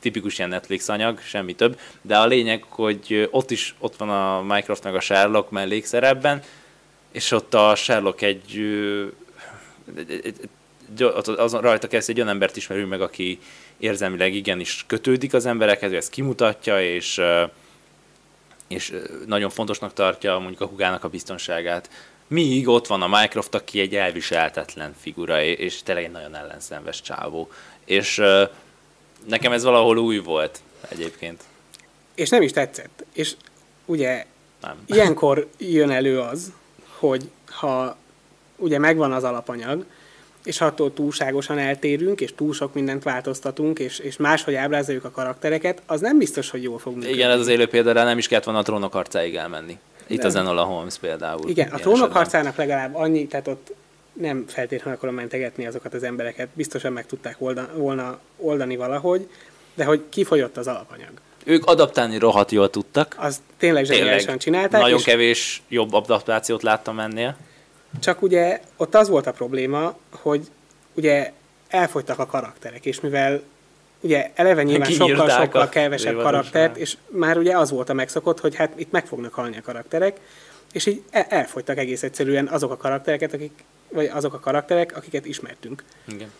[0.00, 4.40] tipikus ilyen Netflix anyag, semmi több, de a lényeg, hogy ott is ott van a
[4.42, 6.42] Minecraft meg a Sherlock mellékszerepben,
[7.12, 8.58] és ott a Sherlock egy,
[9.96, 10.48] egy, egy, egy
[11.36, 13.38] azon rajta kezd egy olyan embert ismerünk meg, aki
[13.78, 17.20] érzelmileg igenis kötődik az emberekhez, ezt kimutatja, és,
[18.68, 18.94] és
[19.26, 21.90] nagyon fontosnak tartja mondjuk a hugának a biztonságát.
[22.26, 27.50] Míg ott van a Minecraft, aki egy elviselhetetlen figura, és tényleg egy nagyon ellenszenves csávó
[27.90, 28.22] és
[29.26, 31.42] nekem ez valahol új volt egyébként.
[32.14, 33.04] És nem is tetszett.
[33.12, 33.34] És
[33.84, 34.24] ugye
[34.62, 34.76] nem.
[34.96, 36.52] ilyenkor jön elő az,
[36.98, 37.96] hogy ha
[38.56, 39.84] ugye megvan az alapanyag,
[40.44, 45.82] és attól túlságosan eltérünk, és túl sok mindent változtatunk, és, és máshogy ábrázoljuk a karaktereket,
[45.86, 47.14] az nem biztos, hogy jól fog működni.
[47.14, 49.78] Igen, ez az élő példára nem is kellett volna a trónok arcáig elmenni.
[50.06, 50.26] Itt nem.
[50.26, 51.48] az Enola Holmes például.
[51.48, 53.74] Igen, a trónok harcának legalább annyi, tehát ott
[54.12, 57.38] nem feltétlenül akarom mentegetni azokat az embereket, biztosan meg tudták
[57.74, 59.28] volna oldani valahogy,
[59.74, 61.10] de hogy kifogyott az alapanyag.
[61.44, 63.14] Ők adaptálni rohadt jól tudtak.
[63.18, 64.80] Az tényleg zseniálisan csinálták.
[64.80, 67.36] Nagyon és kevés jobb adaptációt láttam ennél.
[68.00, 70.46] Csak ugye ott az volt a probléma, hogy
[70.94, 71.32] ugye
[71.68, 73.42] elfogytak a karakterek, és mivel
[74.00, 78.72] ugye eleve nyilván sokkal-sokkal kevesebb karaktert, és már ugye az volt a megszokott, hogy hát
[78.76, 80.20] itt meg fognak halni a karakterek,
[80.72, 85.84] és így elfogytak egész egyszerűen azok a karaktereket, akik vagy azok a karakterek, akiket ismertünk.
[86.04, 86.30] Igen.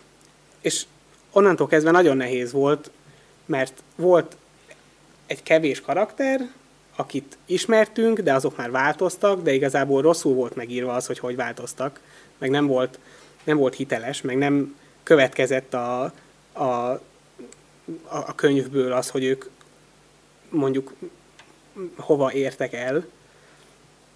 [0.60, 0.86] És
[1.32, 2.90] onnantól kezdve nagyon nehéz volt,
[3.46, 4.36] mert volt
[5.26, 6.50] egy kevés karakter,
[6.96, 12.00] akit ismertünk, de azok már változtak, de igazából rosszul volt megírva az, hogy hogy változtak,
[12.38, 12.98] meg nem volt,
[13.44, 16.02] nem volt hiteles, meg nem következett a,
[16.52, 17.00] a,
[18.08, 19.44] a könyvből az, hogy ők
[20.48, 20.92] mondjuk
[21.96, 23.06] hova értek el,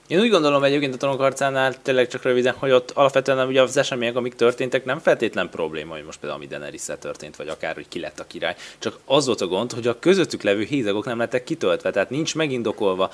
[0.07, 4.17] én úgy gondolom egyébként a trónokharcánál tényleg csak röviden, hogy ott alapvetően ugye az események,
[4.17, 8.01] amik történtek, nem feltétlen probléma, hogy most például ami daenerys történt, vagy akár, hogy ki
[8.01, 8.57] lett a király.
[8.79, 12.35] Csak az volt a gond, hogy a közöttük levő hézagok nem lettek kitöltve, tehát nincs
[12.35, 13.11] megindokolva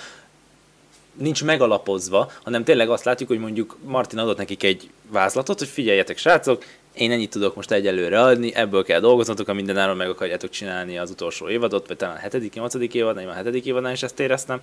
[1.14, 6.18] nincs megalapozva, hanem tényleg azt látjuk, hogy mondjuk Martin adott nekik egy vázlatot, hogy figyeljetek
[6.18, 10.98] srácok, én ennyit tudok most egyelőre adni, ebből kell dolgoznatok, a mindenáron meg akarjátok csinálni
[10.98, 14.20] az utolsó évadot, vagy talán a hetedik, nyolcadik évad, nem a hetedik évadnál is ezt
[14.20, 14.62] éreztem.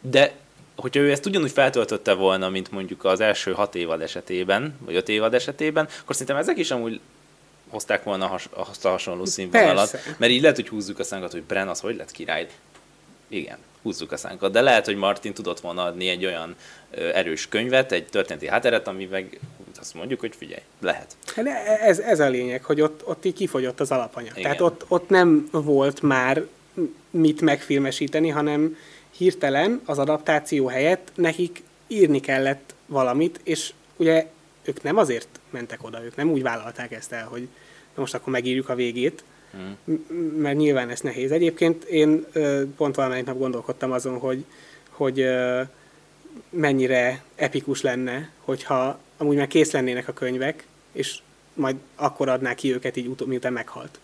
[0.00, 0.32] De
[0.76, 5.08] hogyha ő ezt ugyanúgy feltöltötte volna, mint mondjuk az első hat évad esetében, vagy öt
[5.08, 7.00] évad esetében, akkor szerintem ezek is amúgy
[7.68, 9.90] hozták volna has, azt a hasonló színvonalat.
[9.90, 10.14] Persze.
[10.18, 12.48] Mert így lehet, hogy húzzuk a szánkat, hogy Bren az hogy lett király.
[13.28, 14.52] Igen, húzzuk a szánkat.
[14.52, 16.56] De lehet, hogy Martin tudott volna adni egy olyan
[16.90, 19.40] ö, erős könyvet, egy történeti hátteret, ami meg
[19.80, 21.16] azt mondjuk, hogy figyelj, lehet.
[21.34, 21.46] Hát
[21.80, 24.30] ez, ez a lényeg, hogy ott, ott így kifogyott az alapanyag.
[24.30, 24.42] Igen.
[24.42, 26.46] Tehát ott, ott nem volt már
[27.10, 28.76] mit megfilmesíteni, hanem
[29.16, 34.26] hirtelen az adaptáció helyett nekik írni kellett valamit, és ugye
[34.64, 37.40] ők nem azért mentek oda, ők nem úgy vállalták ezt el, hogy
[37.94, 39.76] na most akkor megírjuk a végét, Hmm.
[39.84, 41.30] m- mert nyilván ez nehéz.
[41.32, 44.44] Egyébként én ö, pont valamelyik nap gondolkodtam azon, hogy,
[44.90, 45.60] hogy ö,
[46.50, 51.18] mennyire epikus lenne, hogyha amúgy már kész lennének a könyvek, és
[51.54, 53.98] majd akkor adnák ki őket így utó, miután meghalt.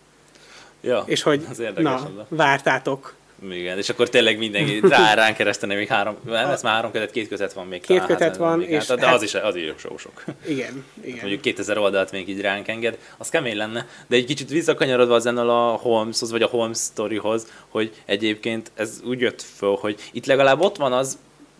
[0.81, 1.45] Ja, És hogy
[1.75, 3.15] na, az vártátok.
[3.51, 7.11] Igen, és akkor tényleg mindenki rá, ránk kereszteni még három, nem, ez már három kötet,
[7.11, 7.81] két kötet van még.
[7.81, 9.99] Két talán, kötet hát, van, még és hát, de hát- az is, az is sok,
[9.99, 10.23] sok.
[10.47, 11.17] Igen, igen.
[11.19, 15.25] Mondjuk 2000 oldalt még így ránk enged, az kemény lenne, de egy kicsit visszakanyarodva az
[15.25, 20.25] ennél a Holmeshoz, vagy a Holmes sztorihoz, hogy egyébként ez úgy jött föl, hogy itt
[20.25, 21.17] legalább ott van az,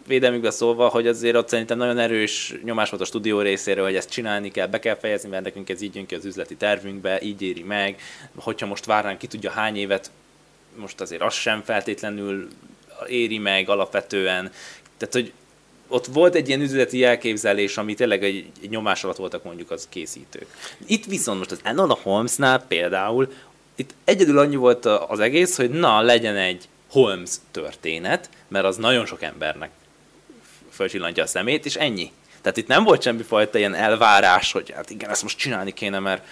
[0.10, 4.10] védelmükbe szólva, hogy azért ott szerintem nagyon erős nyomás volt a stúdió részéről, hogy ezt
[4.10, 7.42] csinálni kell, be kell fejezni, mert nekünk ez így jön ki az üzleti tervünkbe, így
[7.42, 8.02] éri meg.
[8.36, 10.12] Hogyha most várnánk ki tudja hány évet,
[10.80, 12.48] most azért az sem feltétlenül
[13.08, 14.52] éri meg alapvetően.
[14.98, 15.32] Tehát, hogy
[15.88, 19.88] ott volt egy ilyen üzleti elképzelés, ami tényleg egy, egy nyomás alatt voltak mondjuk az
[19.90, 20.48] készítők.
[20.86, 23.34] Itt viszont most az Enola Holmesnál például,
[23.76, 29.06] itt egyedül annyi volt az egész, hogy na, legyen egy Holmes történet, mert az nagyon
[29.06, 29.70] sok embernek
[30.72, 32.12] fölcsillantja a szemét, és ennyi.
[32.42, 36.26] Tehát itt nem volt semmifajta ilyen elvárás, hogy hát igen, ezt most csinálni kéne, mert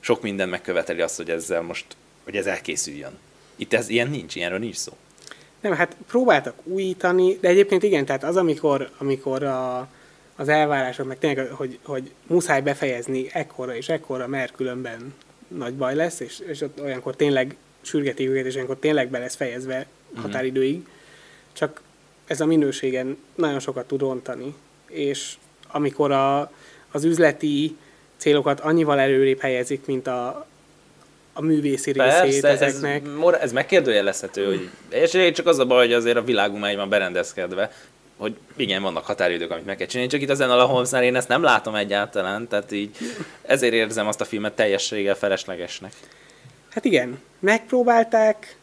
[0.00, 1.84] sok minden megköveteli azt, hogy ezzel most,
[2.24, 3.18] hogy ez elkészüljön.
[3.56, 4.92] Itt ez ilyen nincs, ilyenről nincs szó.
[5.60, 9.88] Nem, hát próbáltak újítani, de egyébként igen, tehát az, amikor, amikor a,
[10.36, 15.14] az elvárások, meg tényleg, hogy, hogy muszáj befejezni ekkora és ekkora, mert különben
[15.48, 19.34] nagy baj lesz, és, és ott olyankor tényleg sürgetik őket, és olyankor tényleg be lesz
[19.34, 20.86] fejezve határidőig.
[21.52, 21.82] Csak
[22.26, 24.54] ez a minőségen nagyon sokat tud rontani,
[24.88, 25.34] és
[25.68, 26.52] amikor a,
[26.90, 27.76] az üzleti
[28.16, 30.46] célokat annyival előrébb helyezik, mint a,
[31.36, 33.14] a művészi részét Persze, ez, ezeknek.
[33.14, 36.88] mor- ez megkérdőjelezhető, hogy és csak az a baj, hogy azért a világunk már van
[36.88, 37.70] berendezkedve,
[38.16, 41.28] hogy igen, vannak határidők, amit meg kell csinálni, csak itt ezen a Holmesnál én ezt
[41.28, 42.96] nem látom egyáltalán, tehát így
[43.42, 45.92] ezért érzem azt a filmet teljességgel feleslegesnek.
[46.70, 48.56] Hát igen, megpróbálták,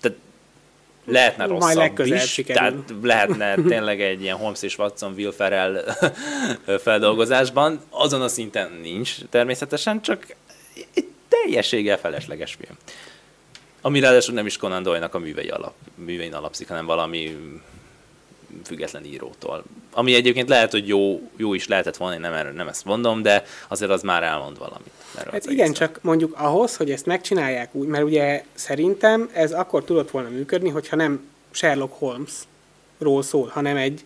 [0.00, 0.18] Tehát
[1.04, 2.60] lehetne Majd rosszabb legközelebb is, sikerül.
[2.62, 5.84] tehát lehetne tényleg egy ilyen Holmes és Watson Will Ferrell
[6.84, 10.26] feldolgozásban, azon a szinten nincs természetesen, csak
[11.30, 12.76] teljességgel felesleges film.
[13.80, 17.36] Ami ráadásul nem is Conan Doyle-nak a művei alap, művein alapszik, hanem valami
[18.64, 19.62] független írótól.
[19.92, 23.22] Ami egyébként lehet, hogy jó, jó is lehetett volna, én nem, erről, nem ezt mondom,
[23.22, 24.92] de azért az már elmond valamit.
[25.14, 30.10] Hát igen, csak mondjuk ahhoz, hogy ezt megcsinálják úgy, mert ugye szerintem ez akkor tudott
[30.10, 34.04] volna működni, hogyha nem Sherlock Holmesról szól, hanem egy,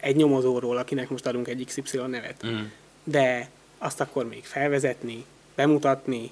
[0.00, 2.46] egy nyomozóról, akinek most adunk egy XY nevet.
[2.46, 2.58] Mm.
[3.04, 5.24] De azt akkor még felvezetni,
[5.58, 6.30] bemutatni,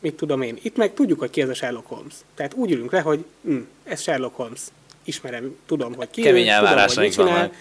[0.00, 0.58] mit tudom én.
[0.62, 2.14] Itt meg tudjuk, hogy ki ez a Sherlock Holmes.
[2.34, 4.60] Tehát úgy ülünk le, hogy hm, ez Sherlock Holmes.
[5.04, 7.38] Ismerem, tudom, hogy ki ő, Kemény tudom, hogy elvárásaink mit csinál.
[7.38, 7.54] vannak.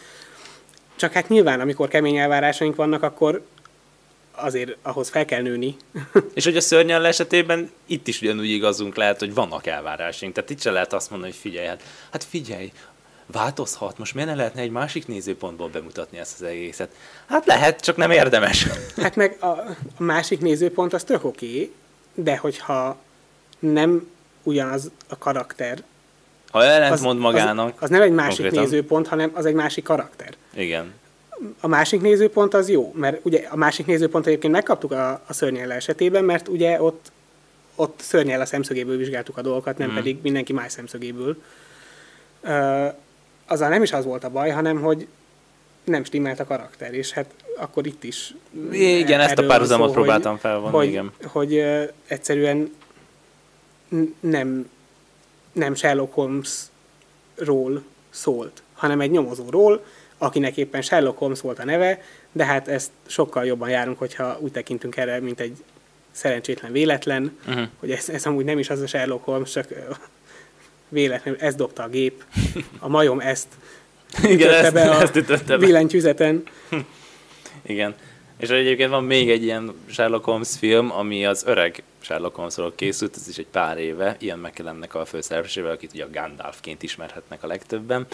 [0.96, 3.46] Csak hát nyilván, amikor kemény elvárásaink vannak, akkor
[4.32, 5.76] azért ahhoz fel kell nőni.
[6.34, 10.34] És hogy a szörnyel esetében itt is ugyanúgy igazunk lehet, hogy vannak elvárásaink.
[10.34, 12.72] Tehát itt se lehet azt mondani, hogy figyelj, hát, hát figyelj,
[13.32, 16.92] változhat, most miért ne lehetne egy másik nézőpontból bemutatni ezt az egészet?
[17.26, 18.68] Hát lehet, csak nem érdemes.
[19.02, 21.72] Hát meg a, a másik nézőpont az tök oké, okay,
[22.14, 22.98] de hogyha
[23.60, 24.10] nem
[24.44, 25.84] ugyanaz a karakter,
[26.52, 27.68] Ha ellent mond magának.
[27.76, 28.64] az, az nem egy másik konkrétan.
[28.64, 30.34] nézőpont, hanem az egy másik karakter.
[30.54, 30.94] Igen.
[31.60, 35.72] A másik nézőpont az jó, mert ugye a másik nézőpont egyébként megkaptuk a, a szörnyel
[35.72, 37.12] esetében, mert ugye ott,
[37.76, 39.98] ott szörnyel a szemszögéből vizsgáltuk a dolgokat, nem Mhm.
[39.98, 41.38] pedig mindenki más szemszögéből.
[42.42, 42.86] Ö,
[43.48, 45.08] azzal nem is az volt a baj, hanem hogy
[45.84, 48.34] nem stimmelt a karakter, és hát akkor itt is
[48.72, 51.12] Igen, ezt a párhuzamot próbáltam hogy, felvonni, hogy, igen.
[51.26, 52.76] Hogy ö, egyszerűen
[54.20, 54.70] nem,
[55.52, 59.84] nem Sherlock Holmesról szólt, hanem egy nyomozóról,
[60.18, 64.52] akinek éppen Sherlock Holmes volt a neve, de hát ezt sokkal jobban járunk, hogyha úgy
[64.52, 65.64] tekintünk erre, mint egy
[66.12, 67.68] szerencsétlen véletlen, Uh-huh.
[67.80, 69.68] hogy ez, ez amúgy nem is az a Sherlock Holmes, csak
[70.90, 72.24] véletlenül ezt dobta a gép,
[72.80, 73.48] a majom ezt
[74.24, 75.66] Igen, ezt, be a ezt ütötte be.
[75.66, 76.44] billentyűzeten.
[77.66, 77.96] Igen.
[78.38, 83.16] És egyébként van még egy ilyen Sherlock Holmes film, ami az öreg Sherlock Holmesról készült,
[83.16, 87.48] ez is egy pár éve, ilyen McKellennek a főszereplésével, akit ugye a Gandalfként ismerhetnek a
[87.48, 88.06] legtöbben.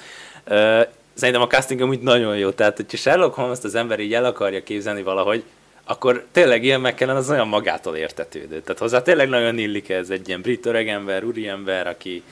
[1.13, 4.63] Szerintem a casting amúgy nagyon jó, tehát hogyha Sherlock holmes az ember így el akarja
[4.63, 5.43] képzelni valahogy,
[5.83, 8.61] akkor tényleg ilyen McKellen az olyan magától értetődő.
[8.61, 12.23] Tehát hozzá tényleg nagyon illik ez egy ilyen brit öregember, úriember, aki,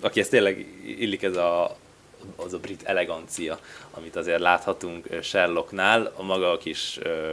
[0.00, 0.66] aki ez tényleg
[0.98, 1.76] illik ez a,
[2.36, 3.58] az a brit elegancia,
[3.90, 7.32] amit azért láthatunk Sherlocknál, a maga kis ö,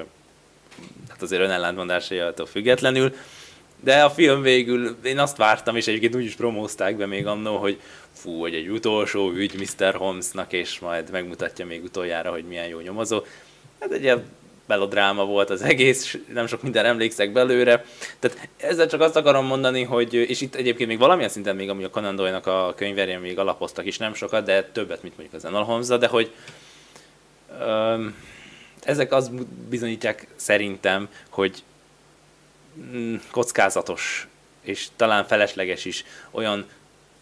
[1.09, 3.15] hát azért önellentmondásaiától függetlenül,
[3.83, 7.57] de a film végül, én azt vártam, és egyébként úgy is promózták be még annó,
[7.57, 7.79] hogy
[8.11, 9.95] fú, hogy egy utolsó ügy Mr.
[9.95, 13.21] Holmesnak, és majd megmutatja még utoljára, hogy milyen jó nyomozó.
[13.79, 14.23] Hát egy ilyen
[14.73, 17.83] melodráma volt az egész, nem sok minden emlékszek belőle.
[18.19, 21.83] Tehát ezzel csak azt akarom mondani, hogy, és itt egyébként még valamilyen szinten még amúgy
[21.83, 25.65] a Conan Doyle-nak a könyverén még alapoztak is nem sokat, de többet, mint mondjuk az
[25.65, 26.31] holmes de hogy
[27.59, 28.15] öm,
[28.83, 29.31] ezek az
[29.69, 31.63] bizonyítják szerintem, hogy
[32.79, 34.27] mm, kockázatos
[34.61, 36.65] és talán felesleges is olyan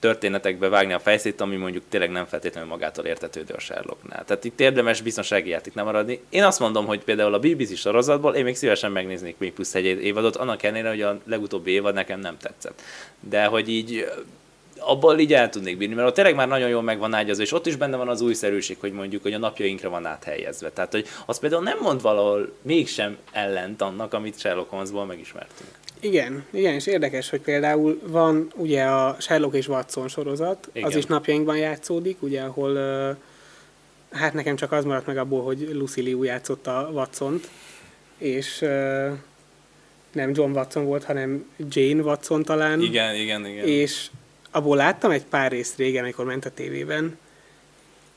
[0.02, 4.26] történetekbe vágni a fejszét, ami mondjuk tényleg nem feltétlenül magától értetődő a Sherlocknál.
[4.26, 6.22] Tehát itt érdemes biztonsági játéknál maradni.
[6.30, 9.86] Én azt mondom, hogy például a BBC sorozatból én még szívesen megnéznék még plusz egy
[9.86, 12.82] évadot, annak ellenére, hogy a legutóbbi évad nekem nem tetszett.
[13.20, 14.06] De hogy így
[14.80, 17.52] abból így el tudnék bírni, mert ott tényleg már nagyon jól meg van ágyazva, és
[17.52, 20.72] ott is benne van az újszerűség, hogy mondjuk, hogy a napjainkra van áthelyezve.
[20.72, 25.70] Tehát, hogy az például nem mond valahol mégsem ellent annak, amit Sherlock Holmesból megismertünk.
[26.02, 30.88] Igen, igen, és érdekes, hogy például van ugye a Sherlock és Watson sorozat, igen.
[30.88, 32.78] az is napjainkban játszódik, ugye, ahol
[34.12, 37.50] hát nekem csak az maradt meg abból, hogy Lucy Liu játszotta Watson-t,
[38.18, 38.60] és
[40.12, 42.82] nem John Watson volt, hanem Jane Watson talán.
[42.82, 43.68] Igen, igen, igen.
[43.68, 44.10] És
[44.52, 47.18] abból láttam egy pár részt régen, amikor ment a tévében,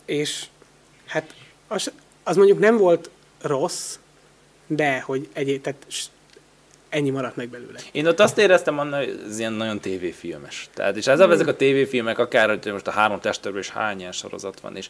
[0.05, 0.47] és
[1.07, 1.35] hát
[1.69, 1.93] az,
[2.23, 3.99] az mondjuk nem volt rossz,
[4.67, 5.87] de hogy egy, tehát
[6.95, 7.79] ennyi maradt meg belőle.
[7.93, 10.69] Én ott azt éreztem, hogy ez ilyen nagyon tévéfilmes.
[10.75, 11.35] Tehát, és ezzel hmm.
[11.35, 14.89] ezek a tévéfilmek, akár hogy most a három testőrből és hány ilyen sorozat van, és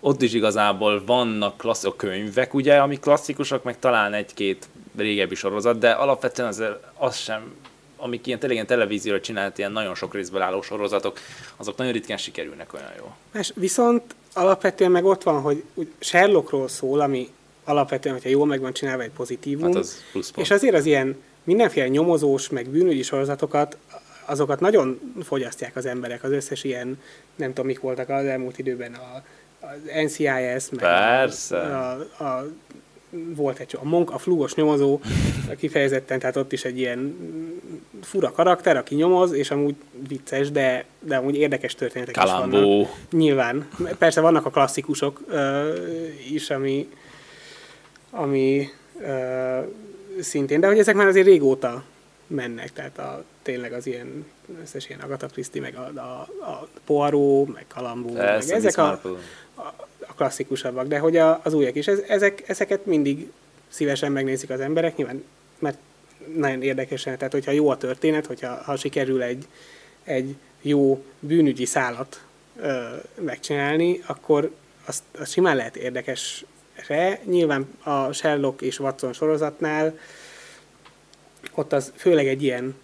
[0.00, 5.90] ott is igazából vannak klasszik könyvek, ugye, ami klasszikusak, meg talán egy-két régebbi sorozat, de
[5.90, 6.62] alapvetően az,
[6.94, 7.54] az sem,
[7.96, 11.18] amik ilyen, tényleg ilyen televízióra csinált, ilyen nagyon sok részből álló sorozatok,
[11.56, 13.14] azok nagyon ritkán sikerülnek olyan jó.
[13.40, 15.64] És viszont alapvetően meg ott van, hogy
[15.98, 17.28] Sherlockról szól, ami
[17.64, 20.02] alapvetően, hogyha jól meg van csinálva egy pozitívum, hát az
[20.36, 21.16] és azért az ilyen
[21.48, 23.76] mindenféle nyomozós, meg bűnügyi sorozatokat,
[24.24, 27.00] azokat nagyon fogyasztják az emberek, az összes ilyen,
[27.36, 29.22] nem tudom, mik voltak az elmúlt időben, a,
[29.66, 31.58] az NCIS, meg Persze.
[31.58, 32.46] A, a, a,
[33.10, 35.00] volt egy a Monk, a flugos nyomozó,
[35.58, 37.16] kifejezetten, tehát ott is egy ilyen
[38.02, 39.74] fura karakter, aki nyomoz, és amúgy
[40.08, 42.56] vicces, de, de amúgy érdekes történetek Kalambó.
[42.56, 42.88] is vannak.
[43.10, 43.68] Nyilván.
[43.98, 46.88] Persze vannak a klasszikusok uh, is, ami,
[48.10, 48.68] ami
[49.00, 49.66] uh,
[50.20, 51.84] szintén, de hogy ezek már azért régóta
[52.26, 54.26] mennek, tehát a, tényleg az ilyen,
[54.62, 59.00] összes ilyen Agatha Christie, meg a, a, a Poirot, meg Kalambó, meg ezek a,
[59.54, 59.74] a,
[60.06, 63.30] a klasszikusabbak, de hogy a, az újak is, ez, ezek, ezeket mindig
[63.68, 65.24] szívesen megnézik az emberek, nyilván,
[65.58, 65.78] mert
[66.34, 69.46] nagyon érdekesen, tehát hogyha jó a történet, hogyha ha sikerül egy,
[70.04, 72.22] egy jó bűnügyi szálat
[72.60, 72.82] ö,
[73.20, 74.50] megcsinálni, akkor
[74.84, 76.44] azt, azt simán lehet érdekes
[76.86, 77.20] re.
[77.24, 79.98] Nyilván a Sherlock és Watson sorozatnál
[81.54, 82.74] ott az főleg egy ilyen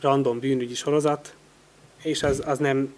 [0.00, 1.34] random bűnügyi sorozat,
[2.02, 2.94] és az, az nem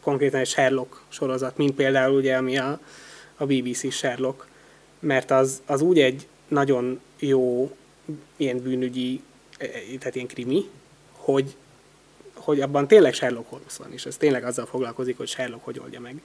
[0.00, 2.80] konkrétan egy Sherlock sorozat, mint például ugye, ami a,
[3.36, 4.46] a BBC Sherlock,
[4.98, 7.76] mert az, az úgy egy nagyon jó
[8.36, 9.22] ilyen bűnügyi,
[9.58, 10.68] e, e, tehát ilyen krimi,
[11.12, 11.56] hogy,
[12.34, 16.00] hogy abban tényleg Sherlock Holmes van, és ez tényleg azzal foglalkozik, hogy Sherlock hogy oldja
[16.00, 16.20] meg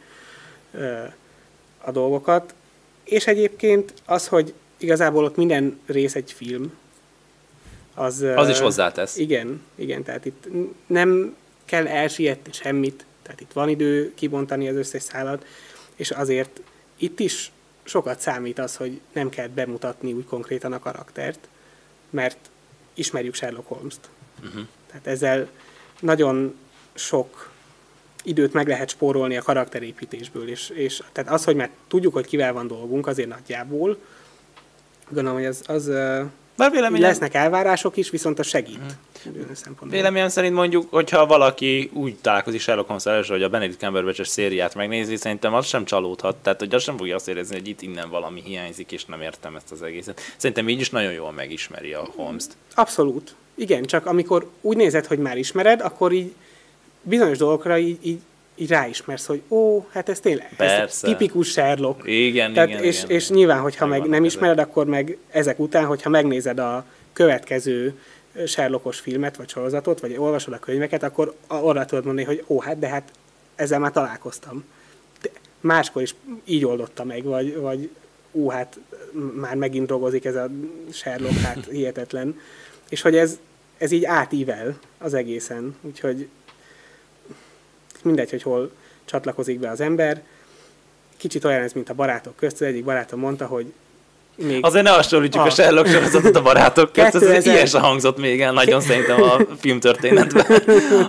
[1.82, 2.54] a dolgokat,
[3.08, 6.74] és egyébként az, hogy igazából ott minden rész egy film,
[7.93, 8.26] az...
[8.36, 9.17] Az is hozzátesz.
[9.17, 10.47] Igen, igen, tehát itt
[10.88, 11.36] nem
[11.66, 15.45] kell elsietni semmit, tehát itt van idő kibontani az összes szállat,
[15.95, 16.62] és azért
[16.97, 17.51] itt is
[17.84, 21.47] sokat számít az, hogy nem kell bemutatni úgy konkrétan a karaktert,
[22.10, 22.38] mert
[22.93, 24.10] ismerjük Sherlock Holmes-t.
[24.45, 24.62] Uh-huh.
[24.88, 25.49] Tehát ezzel
[25.99, 26.55] nagyon
[26.93, 27.51] sok
[28.28, 32.53] időt meg lehet spórolni a karakterépítésből, és, és tehát az, hogy már tudjuk, hogy kivel
[32.53, 33.97] van dolgunk, azért nagyjából,
[35.09, 35.91] gondolom, hogy az, az
[36.57, 37.07] Bár véleményem...
[37.07, 38.80] lesznek elvárások is, viszont a segít.
[39.23, 39.89] Hmm.
[39.89, 44.75] Véleményem szerint mondjuk, hogyha valaki úgy találkozik Sherlock Holmes első, hogy a Benedict Cumberbatch-es szériát
[44.75, 46.36] megnézi, szerintem az sem csalódhat.
[46.36, 49.55] Tehát, hogy az sem fogja azt érezni, hogy itt innen valami hiányzik, és nem értem
[49.55, 50.21] ezt az egészet.
[50.38, 52.51] Szerintem így is nagyon jól megismeri a Holmes-t.
[52.75, 53.36] Abszolút.
[53.55, 56.34] Igen, csak amikor úgy nézed, hogy már ismered, akkor így
[57.08, 58.20] bizonyos dolgokra így, így
[58.60, 61.08] így ráismersz, hogy ó, hát ez tényleg ez Persze.
[61.08, 62.08] tipikus Sherlock.
[62.08, 63.16] Igen, Tehát igen, és, igen.
[63.16, 64.26] és nyilván, hogyha meg nem ezek.
[64.26, 67.99] ismered, akkor meg ezek után, hogyha megnézed a következő
[68.45, 72.80] Sherlockos filmet, vagy sorozatot, vagy olvasod a könyveket, akkor arra tudod mondani, hogy ó, hát
[72.80, 73.12] de hát
[73.55, 74.64] ezzel már találkoztam.
[75.22, 75.30] De
[75.62, 77.89] máskor is így oldotta meg, vagy, vagy
[78.32, 78.80] ú, hát
[79.34, 80.49] már megint dolgozik ez a
[80.91, 82.39] Sherlock, hát hihetetlen.
[82.89, 83.39] És hogy ez,
[83.78, 85.76] ez így átível az egészen.
[85.82, 86.28] Úgyhogy
[88.04, 88.72] mindegy, hogy hol
[89.06, 90.22] csatlakozik be az ember.
[91.18, 92.62] Kicsit olyan ez, mint a barátok közt.
[92.62, 93.74] Az egyik barátom mondta, hogy
[94.36, 97.80] még Azért ne hasonlítsuk a, A- Sherlock sorozatot a barátok közt, ez 2000 ilyen se
[97.80, 100.45] hangzott még el nagyon szerintem a filmtörténetben.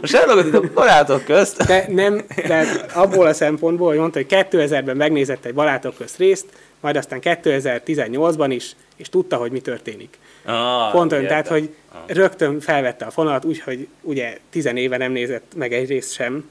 [0.03, 1.67] A Sherlockot itt a barátok közt.
[1.67, 6.47] De nem, de abból a szempontból, hogy mondta, hogy 2000-ben megnézett egy barátok közt részt,
[6.81, 10.19] majd aztán 2018-ban is, és tudta, hogy mi történik.
[10.45, 11.27] Ah, Pont értem.
[11.29, 11.75] tehát, hogy
[12.07, 16.49] rögtön felvette a fonalat, úgyhogy ugye tizenéve nem nézett meg egy részt sem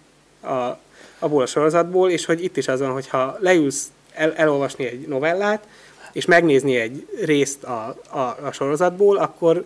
[0.48, 0.80] a,
[1.20, 5.68] abból a sorozatból, és hogy itt is azon, hogyha leülsz el, elolvasni egy novellát,
[6.12, 9.66] és megnézni egy részt a, a, a sorozatból, akkor,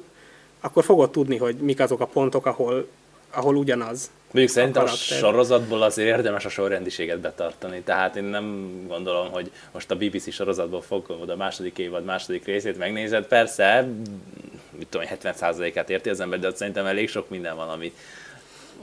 [0.61, 2.87] akkor fogod tudni, hogy mik azok a pontok, ahol,
[3.31, 4.09] ahol ugyanaz.
[4.31, 5.17] Mondjuk szerintem a karakter.
[5.17, 7.81] sorozatból azért érdemes a sorrendiséget betartani.
[7.81, 12.77] Tehát én nem gondolom, hogy most a BBC sorozatból fogod a második évad második részét
[12.77, 13.25] megnézed.
[13.25, 13.87] Persze,
[14.77, 17.93] mit tudom, 70%-át érti az ember, de ott szerintem elég sok minden van, ami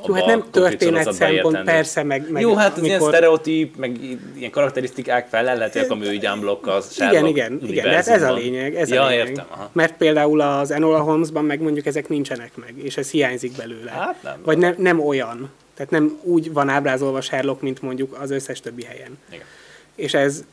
[0.06, 3.98] Jó, hát nem történet szempont, persze, meg, meg Jó, hát az ilyen amikor- sztereotíp, meg
[4.36, 8.74] ilyen karakterisztikák felelhetőek a műügy unblock a Igen, igen, igen, de hát ez a lényeg.
[8.76, 9.28] Ez ja, a lényeg.
[9.28, 9.46] értem.
[9.48, 9.70] Aha.
[9.72, 13.90] Mert például az Enola Holmesban meg mondjuk ezek nincsenek meg, és ez hiányzik belőle.
[13.90, 14.40] Hát nem.
[14.44, 15.50] Vagy ne, nem olyan.
[15.74, 19.18] Tehát nem úgy van ábrázolva Sherlock, mint mondjuk az összes többi helyen.
[19.30, 19.46] Igen.
[19.94, 20.44] És ez,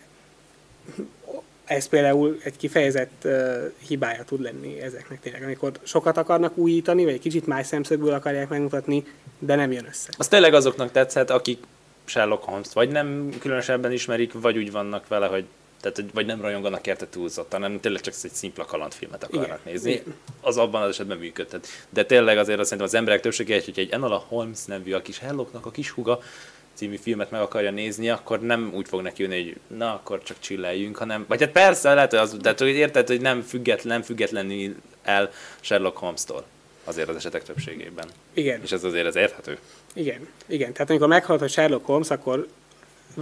[1.65, 7.13] ez például egy kifejezett uh, hibája tud lenni ezeknek tényleg, amikor sokat akarnak újítani, vagy
[7.13, 9.03] egy kicsit más szemszögből akarják megmutatni,
[9.39, 10.09] de nem jön össze.
[10.17, 11.63] Az tényleg azoknak tetszett, akik
[12.05, 15.45] Sherlock Holmes-t vagy nem különösebben ismerik, vagy úgy vannak vele, hogy
[15.81, 19.91] tehát, vagy nem rajonganak érte túlzottan, hanem tényleg csak egy szimpla kalandfilmet akarnak Igen, nézni.
[19.91, 20.15] igen.
[20.41, 21.67] Az abban az esetben működhet.
[21.89, 25.15] De tényleg azért azt szerintem az emberek többsége, hogy egy Enola Holmes nevű a kis
[25.15, 26.19] Sherlocknak a kis huga
[26.75, 30.37] című filmet meg akarja nézni, akkor nem úgy fog neki jönni, hogy na, akkor csak
[30.39, 34.75] chilleljünk, hanem, vagy hát persze, lehet, hogy az, tehát, hogy érted, hogy nem független, függetlenül
[35.03, 36.45] el Sherlock Holmes-tól
[36.83, 38.07] azért az esetek többségében.
[38.33, 38.61] Igen.
[38.63, 39.57] És ez azért ez érthető.
[39.93, 40.73] Igen, igen.
[40.73, 42.47] Tehát amikor meghallod, hogy Sherlock Holmes, akkor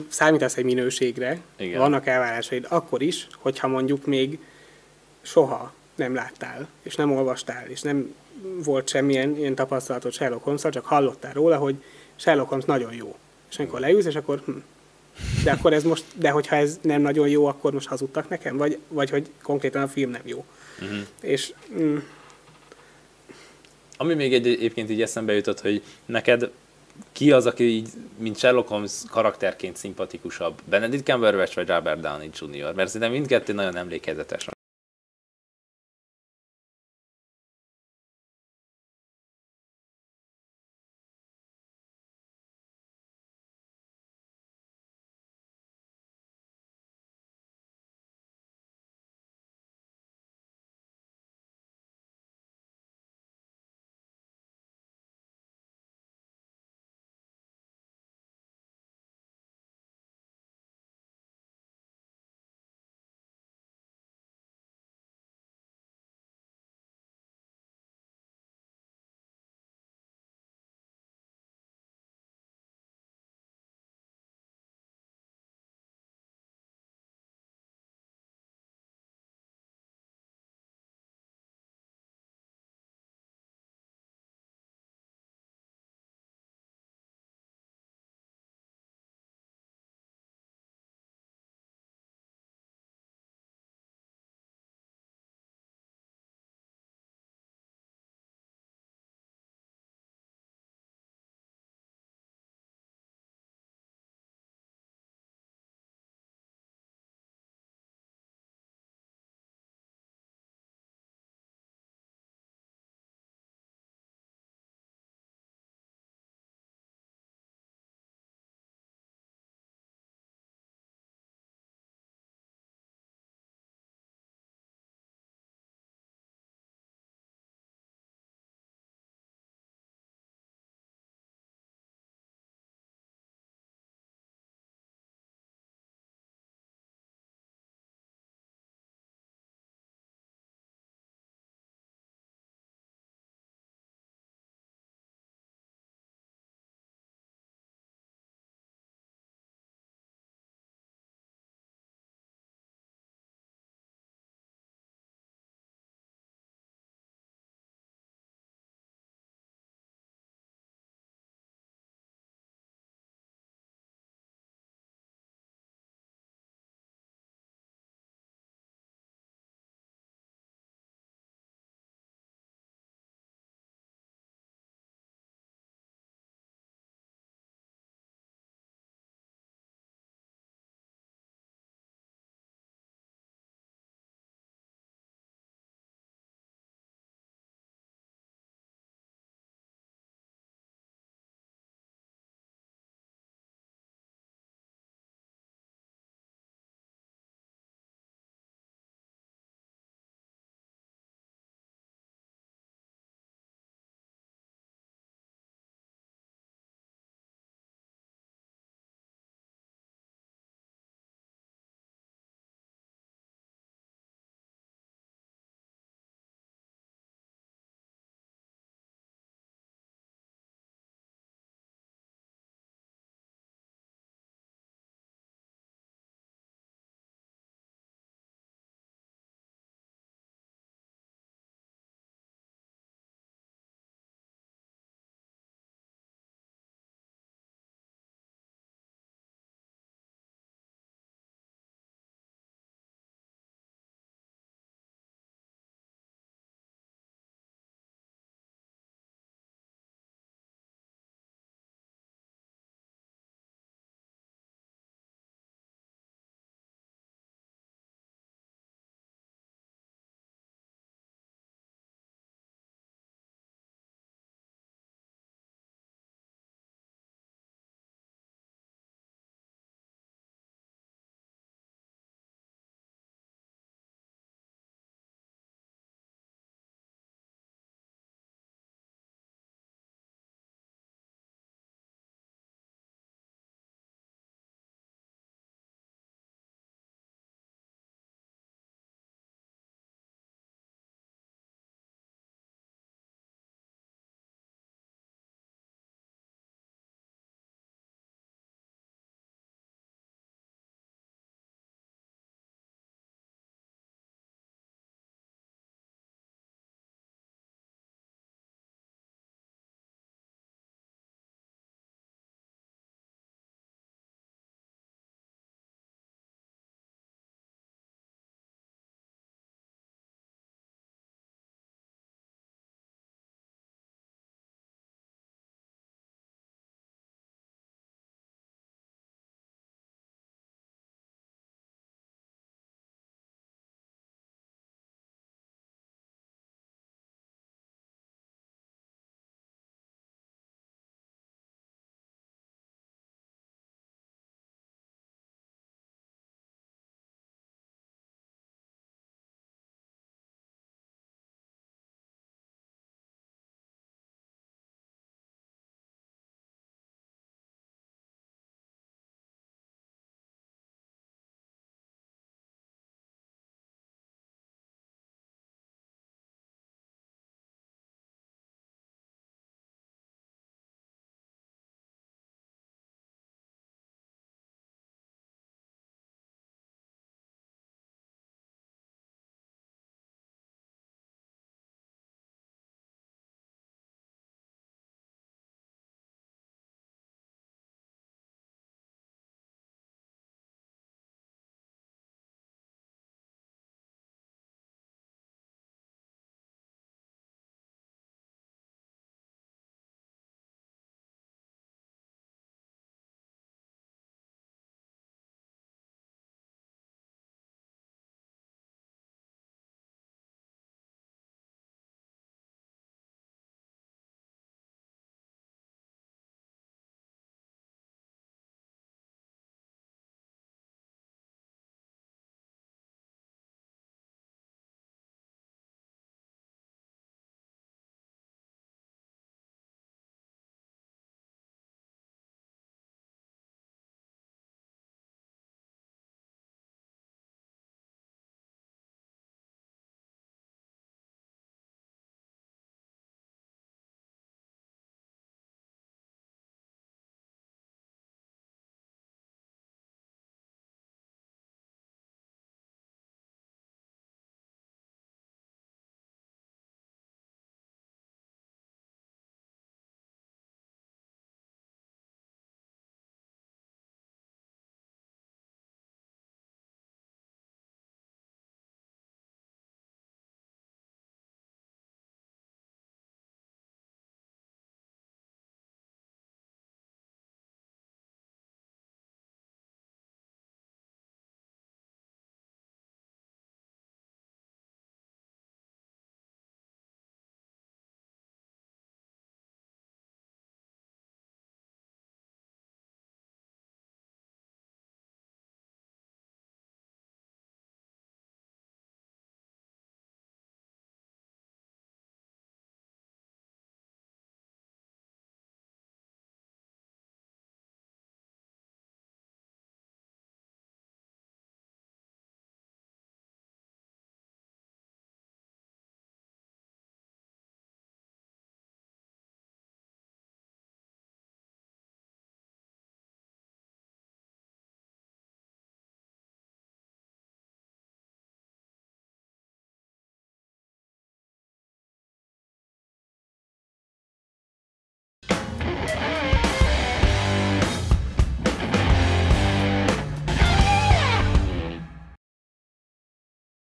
[0.08, 1.80] számítasz egy minőségre, Igen.
[1.80, 4.40] vannak elvárásaid, akkor is, hogyha mondjuk még
[5.22, 8.16] soha nem láttál, és nem olvastál, és nem
[8.64, 11.76] volt semmilyen ilyen tapasztalatod Sherlock holmes csak hallottál róla, hogy
[12.16, 13.16] Sherlock Holmes nagyon jó.
[13.54, 14.52] És amikor leülsz, és akkor hm,
[15.44, 18.58] de akkor ez most, de hogyha ez nem nagyon jó, akkor most hazudtak nekem?
[18.58, 20.46] Vagy, vagy hogy konkrétan a film nem jó.
[20.82, 21.00] Uh-huh.
[21.22, 21.98] És mm,
[23.98, 26.52] Ami még egy, egyébként így eszembe jutott, hogy neked
[27.12, 30.62] ki az, aki így, mint Sherlock Holmes karakterként szimpatikusabb?
[30.66, 32.74] Benedict Cumberbatch vagy Robert Downey Jr.?
[32.74, 34.48] Mert szerintem mindkettő nagyon emlékezetes.